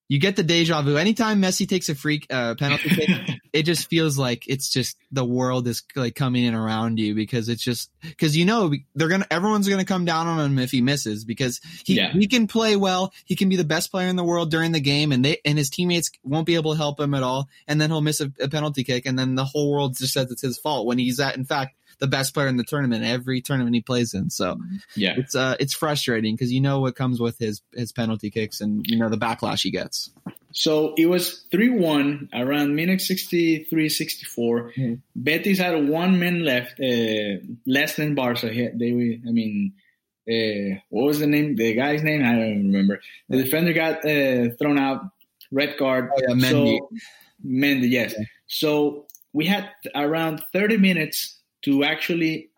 [0.09, 0.97] you get the deja vu.
[0.97, 3.11] Anytime Messi takes a freak uh, penalty kick,
[3.53, 7.49] it just feels like it's just the world is like coming in around you because
[7.49, 10.81] it's just because you know they're gonna everyone's gonna come down on him if he
[10.83, 12.13] misses because he Yeah.
[12.13, 14.81] he can play well, he can be the best player in the world during the
[14.81, 17.81] game, and they and his teammates won't be able to help him at all, and
[17.81, 20.43] then he'll miss a, a penalty kick, and then the whole world just says it's
[20.43, 23.75] his fault when he's at in fact the best player in the tournament every tournament
[23.75, 24.31] he plays in.
[24.31, 24.47] So
[25.05, 25.15] Yeah.
[25.21, 28.73] it's uh it's frustrating because you know what comes with his his penalty kicks and
[28.91, 30.11] you know the backlash he gets.
[30.53, 34.73] So it was 3 1 around minute 63 64.
[34.77, 35.01] Mhm.
[35.17, 37.33] Betis had one man left, uh,
[37.67, 38.49] less than Barca.
[38.59, 39.73] He- They, were- I mean,
[40.35, 41.57] uh, what was the name?
[41.57, 42.23] The guy's name?
[42.25, 43.01] I don't remember.
[43.29, 45.01] The defender got uh, thrown out,
[45.51, 46.11] red card.
[46.15, 46.79] Oh, yeah, Mandi.
[46.79, 46.89] So,
[47.43, 48.15] Mandi, yes.
[48.47, 51.17] So we had around 30 minutes
[51.65, 52.51] to actually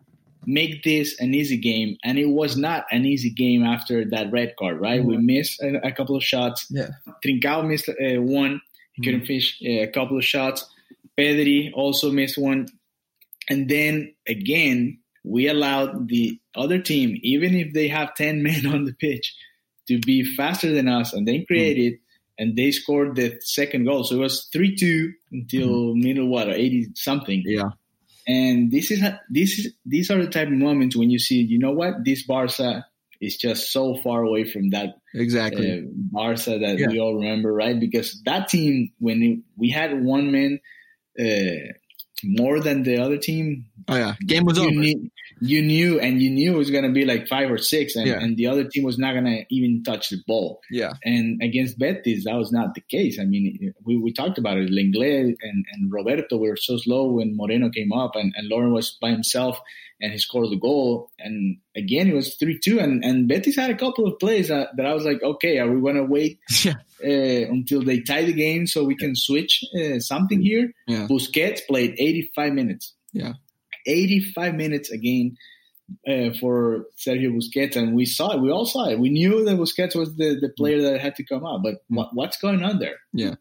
[0.45, 4.55] make this an easy game, and it was not an easy game after that red
[4.57, 5.03] card, right?
[5.03, 6.67] We missed a, a couple of shots.
[6.69, 6.89] Yeah.
[7.23, 8.61] Trincao missed uh, one.
[8.93, 10.65] He couldn't finish uh, a couple of shots.
[11.17, 12.67] Pedri also missed one.
[13.49, 18.85] And then again, we allowed the other team, even if they have 10 men on
[18.85, 19.35] the pitch,
[19.87, 21.13] to be faster than us.
[21.13, 21.99] And they created
[22.39, 24.03] and they scored the second goal.
[24.03, 27.43] So it was 3 2 until middle, what, 80 something.
[27.45, 27.71] Yeah.
[28.27, 31.57] And this is this is these are the type of moments when you see, you
[31.59, 32.85] know what, this Barca
[33.21, 35.79] is just so far away from that Exactly.
[35.79, 36.89] uh, Barca that Yeah.
[36.89, 37.79] we all remember, right?
[37.79, 40.59] Because that team, when it, we had one man
[41.19, 41.73] uh,
[42.23, 44.15] more than the other team, oh yeah.
[44.25, 44.71] Game was you, over.
[44.71, 45.09] knew,
[45.39, 48.07] you knew, and you knew it was going to be like five or six, and,
[48.07, 48.19] Yeah.
[48.19, 50.61] and the other team was not going to even touch the ball.
[50.71, 50.93] yeah.
[51.03, 53.19] And against Betis, that was not the case.
[53.19, 54.69] I mean, we, we talked about it.
[54.71, 58.97] Lenglet and, and Roberto were so slow when Moreno came up, and, and Loren was
[59.01, 59.59] by himself,
[60.01, 61.11] and he scored the goal.
[61.19, 62.79] And again, it was 3 2.
[62.79, 65.69] And, and Betis had a couple of plays that, that I was like, okay, are
[65.71, 66.73] we going to wait Yeah.
[67.03, 70.71] uh, until they tie the game so we can switch uh, something here?
[70.87, 71.07] Yeah.
[71.07, 72.93] Busquets played 85 minutes.
[73.13, 73.33] Yeah.
[73.85, 75.37] 85 minutes again
[76.07, 78.41] uh, for Sergio Busquets, and we saw it.
[78.41, 78.99] We all saw it.
[78.99, 82.09] We knew that Busquets was the, the player that had to come out, but what,
[82.13, 82.97] what's going on there?
[83.13, 83.35] Yeah.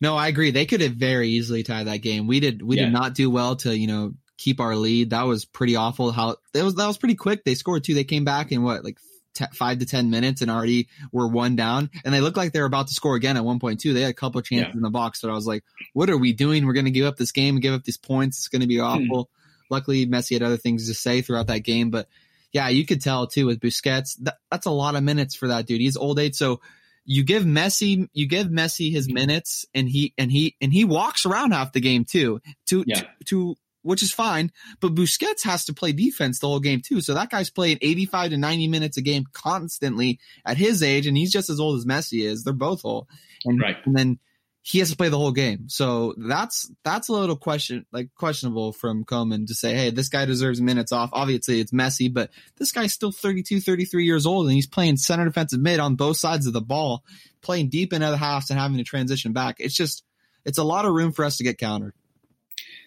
[0.00, 0.50] No, I agree.
[0.50, 2.26] They could have very easily tied that game.
[2.26, 2.84] We did we Yeah.
[2.86, 5.10] did not do well to, you know, keep our lead.
[5.10, 6.12] That was pretty awful.
[6.12, 7.44] How that was that was pretty quick.
[7.44, 7.94] They scored two.
[7.94, 8.98] They came back in what like
[9.34, 11.90] te- five to ten minutes and already were one down.
[12.04, 13.92] And they looked like they were about to score again at one point too.
[13.92, 14.76] They had a couple chances Yeah.
[14.76, 15.20] in the box.
[15.20, 16.66] But I was like, what are we doing?
[16.66, 18.38] We're going to give up this game give up these points.
[18.38, 18.84] It's going to be hmm.
[18.84, 19.30] awful.
[19.70, 22.08] Luckily, Messi had other things to say throughout that game, but
[22.52, 24.16] yeah, you could tell too with Busquets.
[24.20, 25.80] That, that's a lot of minutes for that dude.
[25.80, 26.60] He's old age, so
[27.04, 29.14] you give Messi you give Messi his hmm.
[29.14, 32.40] minutes, and he and he and he walks around half the game too.
[32.66, 33.00] To Yeah.
[33.00, 33.56] to, to
[33.86, 37.00] which is fine, but Busquets has to play defense the whole game too.
[37.00, 41.16] So that guy's playing 85 to 90 minutes a game constantly at his age, and
[41.16, 42.44] he's just as old as Messi is.
[42.44, 43.06] They're both old,
[43.44, 43.76] and, Right.
[43.86, 44.18] and then
[44.62, 45.68] he has to play the whole game.
[45.68, 50.24] So that's that's a little question like questionable from Koeman to say, hey, this guy
[50.24, 51.10] deserves minutes off.
[51.12, 55.24] Obviously it's Messi, but this guy's still 32, 33 years old and he's playing center
[55.24, 57.04] defensive mid on both sides of the ball,
[57.42, 59.56] playing deep in other halves and having to transition back.
[59.60, 60.02] It's just
[60.44, 61.94] it's a lot of room for us to get countered.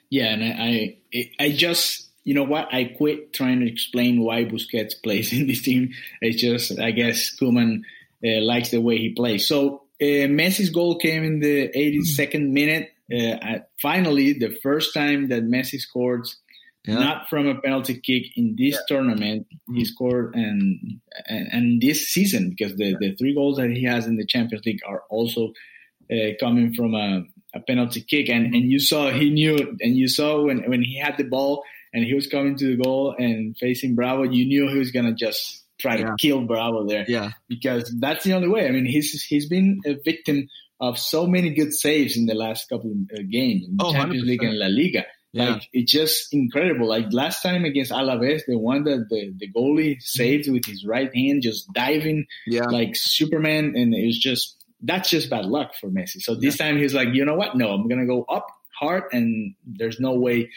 [0.09, 2.73] Yeah, and I, I, I just, you know what?
[2.73, 5.91] I quit trying to explain why Busquets plays in this team.
[6.21, 7.81] It's just, I guess, Koeman
[8.25, 9.47] uh, likes the way he plays.
[9.47, 12.91] So uh, Messi's goal came in the 82nd minute.
[13.13, 16.25] Uh, finally, the first time that Messi scored,
[16.87, 16.95] Yeah.
[16.95, 19.47] not from a penalty kick in this tournament.
[19.75, 19.87] He Mhm.
[19.87, 24.15] scored and, and and this season because the, the three goals that he has in
[24.15, 25.53] the Champions League are also
[26.13, 27.23] uh, coming from a,
[27.53, 28.29] a penalty kick.
[28.29, 31.63] And and you saw he knew and you saw when when he had the ball
[31.93, 35.13] and he was coming to the goal and facing Bravo, you knew he was gonna
[35.13, 36.05] just try Yeah.
[36.07, 37.31] to kill Bravo there Yeah.
[37.47, 38.67] because that's the only way.
[38.67, 40.47] I mean, he's he's been a victim
[40.81, 44.25] of so many good saves in the last couple of uh, games in Oh, Champions
[44.25, 44.49] League 100%.
[44.49, 45.05] and La Liga.
[45.31, 45.49] Yeah.
[45.53, 46.87] Like it's just incredible.
[46.87, 51.13] Like last time against Alaves, the one that the, the goalie saved with his right
[51.15, 52.65] hand, just diving Yeah.
[52.65, 56.21] like Superman, and it was just that's just bad luck for Messi.
[56.21, 57.55] So this time he's like, you know what?
[57.55, 58.47] No, I'm gonna go up
[58.79, 60.49] hard, and there's no way.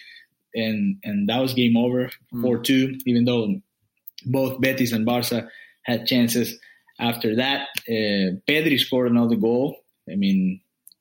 [0.55, 2.43] And and that was game over, Mm.
[2.43, 2.99] four two.
[3.07, 3.61] Even though
[4.27, 5.49] both Betis and Barca
[5.83, 6.59] had chances
[7.01, 9.77] after that, uh, Pedri scored another goal.
[10.11, 10.61] I mean,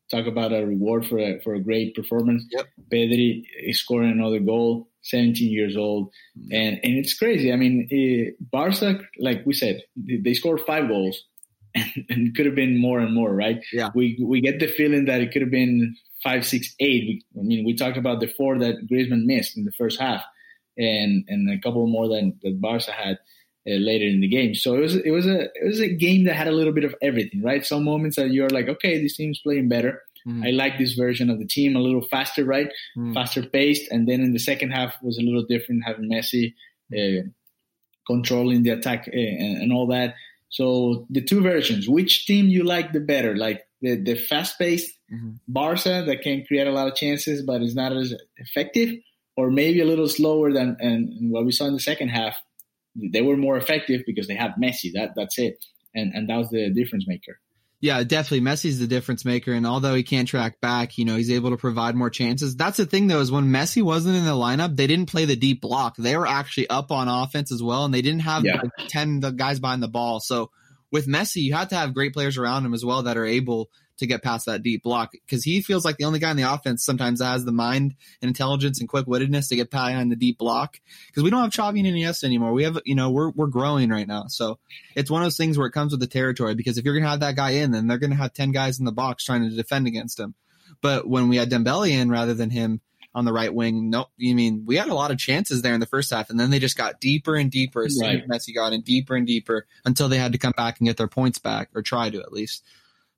[0.10, 2.44] talk about a reward for a, for a great performance.
[2.52, 2.68] Yep.
[2.92, 6.12] Pedri is scoring another goal, 17 years old,
[6.52, 7.52] and and it's crazy.
[7.52, 11.26] I mean, uh, Barca, like we said, they they scored five goals,
[12.10, 13.64] and, could have been more and more, right?
[13.72, 13.90] Yeah.
[13.96, 17.24] We we get the feeling that it could have been five, six, eight.
[17.34, 20.24] We, I mean, we talked about the four that Griezmann missed in the first half,
[20.78, 23.18] and and a couple more than that Barca had.
[23.68, 24.56] uh, later in the game.
[24.56, 26.84] So it was it was a it was a game that had a little bit
[26.84, 27.66] of everything, right?
[27.66, 30.02] Some moments that you're like, okay, this team's playing better.
[30.28, 30.46] Mm.
[30.46, 32.72] I like this version of the team a little faster, right?
[32.98, 33.14] Mm.
[33.14, 36.54] Faster paced, and then in the second half was a little different, having Messi
[36.96, 37.28] uh,
[38.08, 40.16] controlling the attack uh, and, and, all that.
[40.52, 43.36] So the two versions, which team you like the better?
[43.36, 45.32] Like the the fast paced mm-hmm.
[45.48, 48.96] Barca that can create a lot of chances but is not as effective,
[49.36, 52.36] or maybe a little slower than and what we saw in the second half.
[52.96, 54.92] They were more effective because they have Messi.
[54.94, 57.40] That that's it, and and that was the difference maker.
[57.82, 58.42] Yeah, definitely.
[58.42, 59.54] Messi's the difference maker.
[59.54, 62.56] And although he can't track back, you know, he's able to provide more chances.
[62.56, 65.36] That's the thing though, is when Messi wasn't in the lineup, they didn't play the
[65.36, 65.96] deep block.
[65.98, 67.84] They were actually up on offense as well.
[67.84, 68.62] And they didn't have yeah.
[68.62, 70.20] like 10 the guys behind the ball.
[70.20, 70.52] So
[70.92, 73.72] with Messi, you have to have great players around him as well that are able
[74.02, 76.54] to get past that deep block because he feels like the only guy in the
[76.54, 80.16] offense sometimes that has the mind and intelligence and quick wittedness to get behind the
[80.16, 82.52] deep block because we don't have Xavi and Iniesta anymore.
[82.52, 84.26] We have, you know, we're, we're growing right now.
[84.28, 84.60] So
[84.96, 87.04] it's one of those things where it comes with the territory because if you're going
[87.04, 89.24] to have that guy in, then they're going to have 10 guys in the box
[89.24, 90.36] trying to defend against him.
[90.82, 92.82] But when we had Dembele in rather than him,
[93.14, 93.90] on the right wing.
[93.90, 94.10] Nope.
[94.18, 96.50] You mean we had a lot of chances there in the first half, and then
[96.50, 98.28] they just got deeper and deeper as right.
[98.28, 101.08] Messi got in deeper and deeper until they had to come back and get their
[101.08, 102.64] points back, or try to at least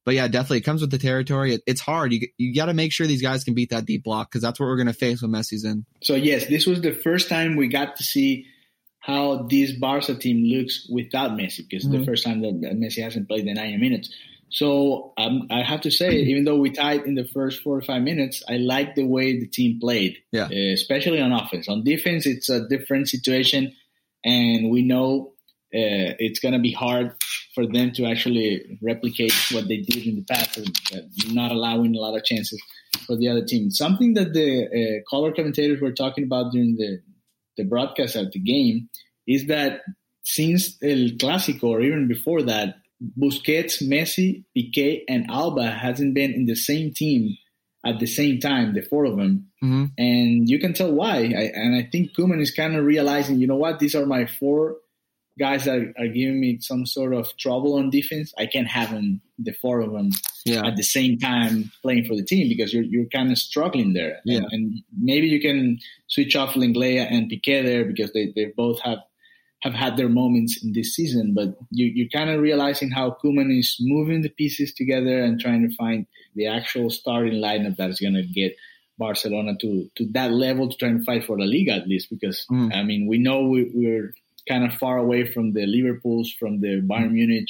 [0.05, 1.55] but yeah, definitely it comes with the territory.
[1.55, 2.13] It, it's hard.
[2.13, 4.59] You you got to make sure these guys can beat that deep block because that's
[4.59, 5.85] what we're going to face when Messi's in.
[6.01, 8.47] So yes, this was the first time we got to see
[8.99, 11.99] how this Barca team looks without Messi because mm-hmm.
[11.99, 14.13] the first time that, that, Messi hasn't played the 90 minutes.
[14.49, 17.81] So um, I have to say, even though we tied in the first four or
[17.81, 20.45] five minutes, I like the way the team played, yeah.
[20.45, 21.67] Uh, especially on offense.
[21.67, 23.75] On defense, it's a different situation,
[24.23, 25.33] and we know
[25.73, 27.15] uh, it's going to be hard
[27.53, 30.97] for them to actually replicate what they did in the past, uh,
[31.27, 32.61] not allowing a lot of chances
[33.05, 33.69] for the other team.
[33.69, 37.01] Something that the uh, color commentators were talking about during the,
[37.57, 38.89] the broadcast of the game
[39.27, 39.81] is that
[40.23, 42.75] since El Clásico, or even before that,
[43.19, 47.37] Busquets, Messi, Piqué, and Alba hasn't been in the same team
[47.85, 49.49] at the same time, the four of them.
[49.61, 49.85] Mm-hmm.
[49.97, 51.17] And you can tell why.
[51.17, 54.25] I, and I think Koeman is kind of realizing, you know what, these are my
[54.25, 54.77] four
[55.37, 59.21] guys that are giving me some sort of trouble on defense, I can't have them,
[59.39, 60.11] the four of them,
[60.45, 60.65] yeah.
[60.65, 64.19] at the same time playing for the team because you're you're kind of struggling there.
[64.25, 64.37] Yeah.
[64.37, 68.79] And, and, maybe you can switch off Lenglet and Piqué there because they, they both
[68.81, 68.99] have
[69.61, 71.33] have had their moments in this season.
[71.33, 75.67] But you, you're kind of realizing how Koeman is moving the pieces together and trying
[75.67, 76.05] to find
[76.35, 78.55] the actual starting lineup that is going to get
[78.97, 82.45] Barcelona to to that level to try and fight for the league at least because
[82.51, 82.75] mm.
[82.75, 84.13] I mean we know we, we're
[84.47, 87.49] kind of far away from the Liverpools, from the Bayern Munich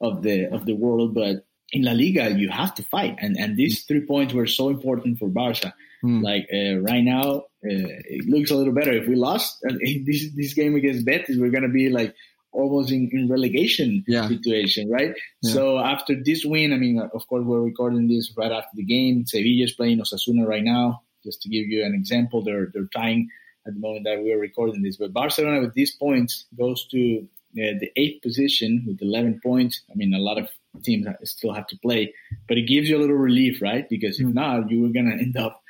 [0.00, 1.14] of the of the world.
[1.14, 4.68] But in La Liga, you have to fight, and and these three points were so
[4.68, 5.74] important for Barca.
[6.04, 6.22] Mm.
[6.22, 8.92] Like uh, right now, uh, it looks a little better.
[8.92, 9.74] If we lost uh,
[10.06, 12.14] this this game against Betis, we're gonna be like
[12.52, 14.28] almost in, in relegation yeah.
[14.28, 15.14] situation, right?
[15.42, 15.52] Yeah.
[15.52, 19.26] So after this win, I mean, of course, we're recording this right after the game.
[19.26, 21.02] Sevilla is playing Osasuna right now.
[21.24, 23.28] Just to give you an example, they're they're tying
[23.66, 24.96] at the moment that we are recording this.
[24.96, 29.82] But Barcelona with these points goes to uh, the eighth position with 11 points.
[29.90, 30.48] I mean, a lot of
[30.82, 32.12] teams still have to play,
[32.48, 33.88] but it gives you a little relief, right?
[33.88, 34.34] Because if mm.
[34.34, 35.62] not, you were going to end up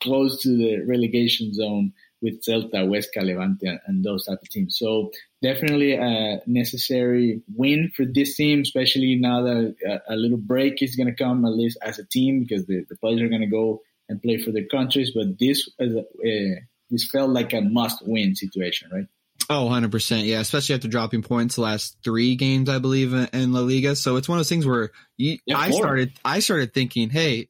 [0.00, 1.92] close to the relegation zone
[2.22, 4.78] with Celta, Huesca, Levante, and those type of teams.
[4.78, 10.82] So definitely a necessary win for this team, especially now that a, a little break
[10.82, 13.42] is going to come, at least as a team, because the, the players are going
[13.42, 15.12] to go and play for their countries.
[15.14, 16.60] But this, as a, uh,
[16.90, 19.06] this felt like a must win situation, right?
[19.48, 20.24] Oh, 100%.
[20.24, 23.94] Yeah, especially after dropping points the last three games, I believe, in La Liga.
[23.94, 27.48] So it's one of those things where you, yeah, I started, I started thinking, hey,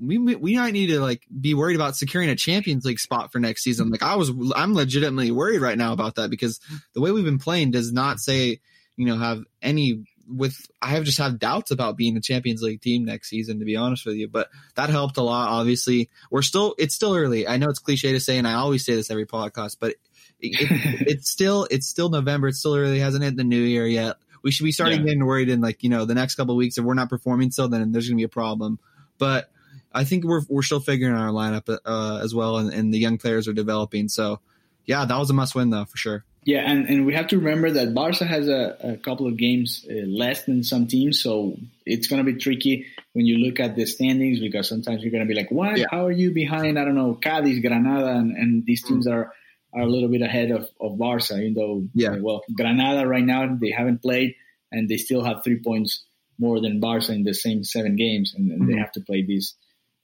[0.00, 3.38] we we might need to like be worried about securing a Champions League spot for
[3.38, 3.90] next season.
[3.90, 6.60] Like I was, I'm legitimately worried right now about that because
[6.94, 8.60] the way we've been playing does not say,
[8.96, 12.80] you know, have any with I have just have doubts about being a Champions League
[12.80, 14.28] team next season, to be honest with you.
[14.28, 15.48] But that helped a lot.
[15.48, 17.46] Obviously, we're still it's still early.
[17.46, 20.00] I know it's cliche to say, and I always say this every podcast, but it,
[20.40, 20.68] it,
[21.08, 22.48] it's still it's still November.
[22.48, 22.98] It's still early.
[22.98, 24.16] It hasn't hit the new year yet.
[24.42, 25.06] We should be starting yeah.
[25.06, 27.68] getting worried in like you know the next couple weeks if we're not performing still,
[27.68, 28.78] then there's going to be a problem.
[29.18, 29.50] But
[29.92, 32.98] I think we're we're still figuring out our lineup uh, as well, and, and the
[32.98, 34.08] young players are developing.
[34.08, 34.40] So
[34.86, 36.24] yeah, that was a must win though for sure.
[36.44, 39.86] Yeah, and, and we have to remember that Barca has a, a couple of games
[39.90, 43.76] uh, less than some teams, so it's going to be tricky when you look at
[43.76, 45.78] the standings because sometimes you're going to be like, "What?
[45.78, 45.86] Yeah.
[45.90, 46.78] How are you behind?
[46.78, 49.32] I don't know, Cadiz, Granada, and, and these teams are
[49.72, 53.24] are a little bit ahead of, of Barca, even though, yeah, uh, well, Granada right
[53.24, 54.36] now they haven't played
[54.70, 56.04] and they still have three points
[56.38, 58.70] more than Barca in the same seven games, and, and mm-hmm.
[58.70, 59.54] they have to play this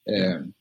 [0.09, 0.55] um,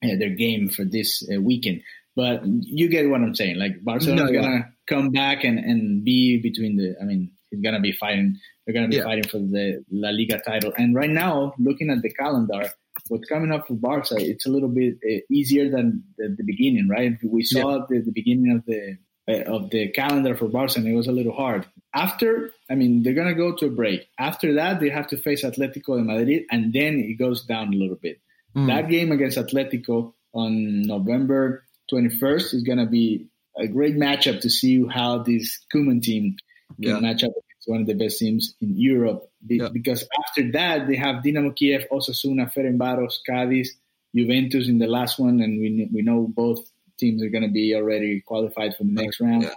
[0.00, 1.82] their game for this uh, weekend.
[2.18, 3.58] But you get what I'm saying.
[3.58, 6.96] Like Barcelona's no, gonna come back and, and be between the.
[7.00, 8.38] I mean, he's gonna be fighting.
[8.66, 9.04] They're gonna be Yeah.
[9.04, 10.72] fighting for the La Liga title.
[10.76, 12.70] And right now, looking at the calendar,
[13.06, 16.88] what's coming up for Barca, it's a little bit uh, easier than the, the beginning,
[16.88, 17.16] right?
[17.22, 18.98] We saw the, the beginning of the
[19.30, 21.66] uh, of the calendar for Barca, and it was a little hard.
[21.94, 24.08] After, I mean, they're gonna go to a break.
[24.18, 27.76] After that, they have to face Atletico de Madrid, and then it goes down a
[27.76, 28.20] little bit.
[28.56, 28.66] Mm.
[28.66, 31.62] That game against Atletico on November
[31.92, 33.26] 21st is going to be
[33.56, 36.36] a great matchup to see how this Koeman team
[36.80, 37.00] can Yeah.
[37.00, 39.28] match up against one of the best teams in Europe.
[39.46, 39.68] Be- Yeah.
[39.72, 43.74] Because after that, they have Dinamo Kiev, Osasuna, Ferencváros, Cadiz,
[44.14, 46.60] Juventus in the last one, and we we know both
[46.98, 49.42] teams are going to be already qualified for the next round.
[49.44, 49.52] Yeah.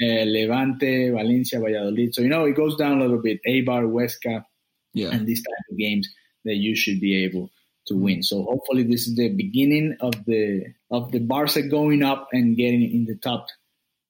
[0.00, 2.14] Uh, Levante, Valencia, Valladolid.
[2.14, 3.40] So you know it goes down a little bit.
[3.46, 4.44] Eibar, Huesca,
[4.94, 5.10] Yeah.
[5.12, 6.08] and these type of games
[6.44, 7.50] that you should be able
[7.88, 8.22] to win.
[8.22, 12.82] So hopefully this is the beginning of the of the Barca going up and getting
[12.82, 13.46] in the top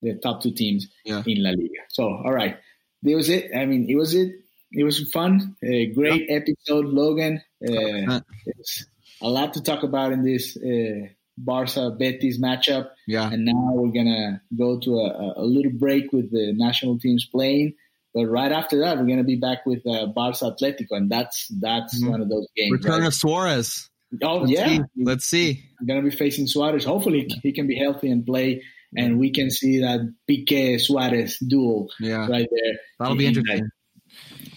[0.03, 1.23] the top two teams Yeah.
[1.27, 1.83] in La Liga.
[1.89, 2.57] So all right,
[3.03, 3.51] that was it.
[3.55, 4.33] I mean, it was it.
[4.71, 5.57] It was fun.
[5.63, 7.41] A great episode, Logan.
[7.67, 8.85] Uh, it's
[9.23, 11.09] a lot to talk about in this uh,
[11.39, 12.91] Barca Betis matchup.
[13.07, 13.31] Yeah.
[13.33, 17.75] And now we're gonna go to a, a little break with the national teams playing.
[18.15, 22.03] But right after that, we're gonna be back with uh, Barca Atletico, and that's that's
[22.03, 22.11] Mhm.
[22.11, 22.73] one of those games.
[22.73, 23.07] Return right?
[23.09, 23.89] of Suarez.
[24.23, 24.81] oh Let's yeah, see.
[24.97, 25.63] Let's see.
[25.81, 26.85] we're gonna be facing Suarez.
[26.85, 28.63] Hopefully, he can be healthy and play,
[28.97, 32.27] and we can see that Pique Suarez duel Yeah.
[32.27, 32.79] right there.
[32.99, 33.69] That'll be in- interesting.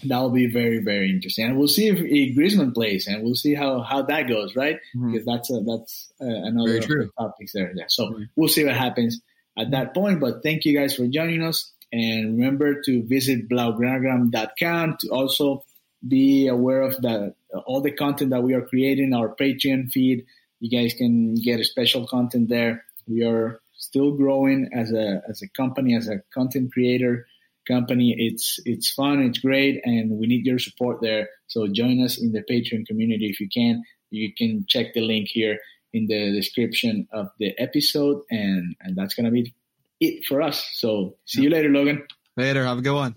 [0.05, 3.53] That'll be very very interesting, and we'll see if, if Griezmann plays, and we'll see
[3.53, 4.77] how, how that goes, right?
[4.95, 5.11] Mhm.
[5.11, 7.05] Because that's a, that's uh, another Very of true.
[7.17, 7.71] the topics there.
[7.75, 7.83] Yeah.
[7.89, 8.25] So Mhm.
[8.35, 9.19] we'll see what happens
[9.57, 10.19] at that point.
[10.21, 15.63] But thank you guys for joining us, and remember to visit blaugranagram.com to also
[16.07, 17.33] be aware of the
[17.65, 19.13] all the content that we are creating.
[19.13, 20.25] Our Patreon feed,
[20.59, 22.85] you guys can get a special content there.
[23.07, 27.27] We are still growing as a as a company, as a content creator
[27.67, 28.15] company.
[28.17, 31.29] It's it's fun, it's great, and we need your support there.
[31.47, 33.83] So join us in the Patreon community if you can.
[34.09, 35.59] You can check the link here
[35.93, 39.53] in the description of the episode, and and that's gonna be
[40.01, 40.69] it for us.
[40.73, 42.03] So see you later, Logan.
[42.35, 42.65] Later.
[42.65, 43.15] Have a good one.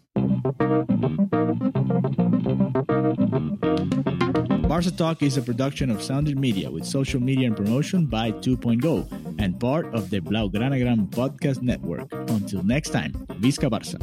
[4.69, 9.39] Barca Talk is a production of Soundit Media with social media and promotion by TwoPointGo
[9.39, 12.13] and part of the Blaugranagram podcast network.
[12.13, 13.99] Until next time, Visca Barca.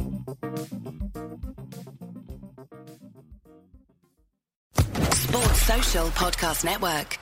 [5.14, 7.21] Sports Social Podcast Network.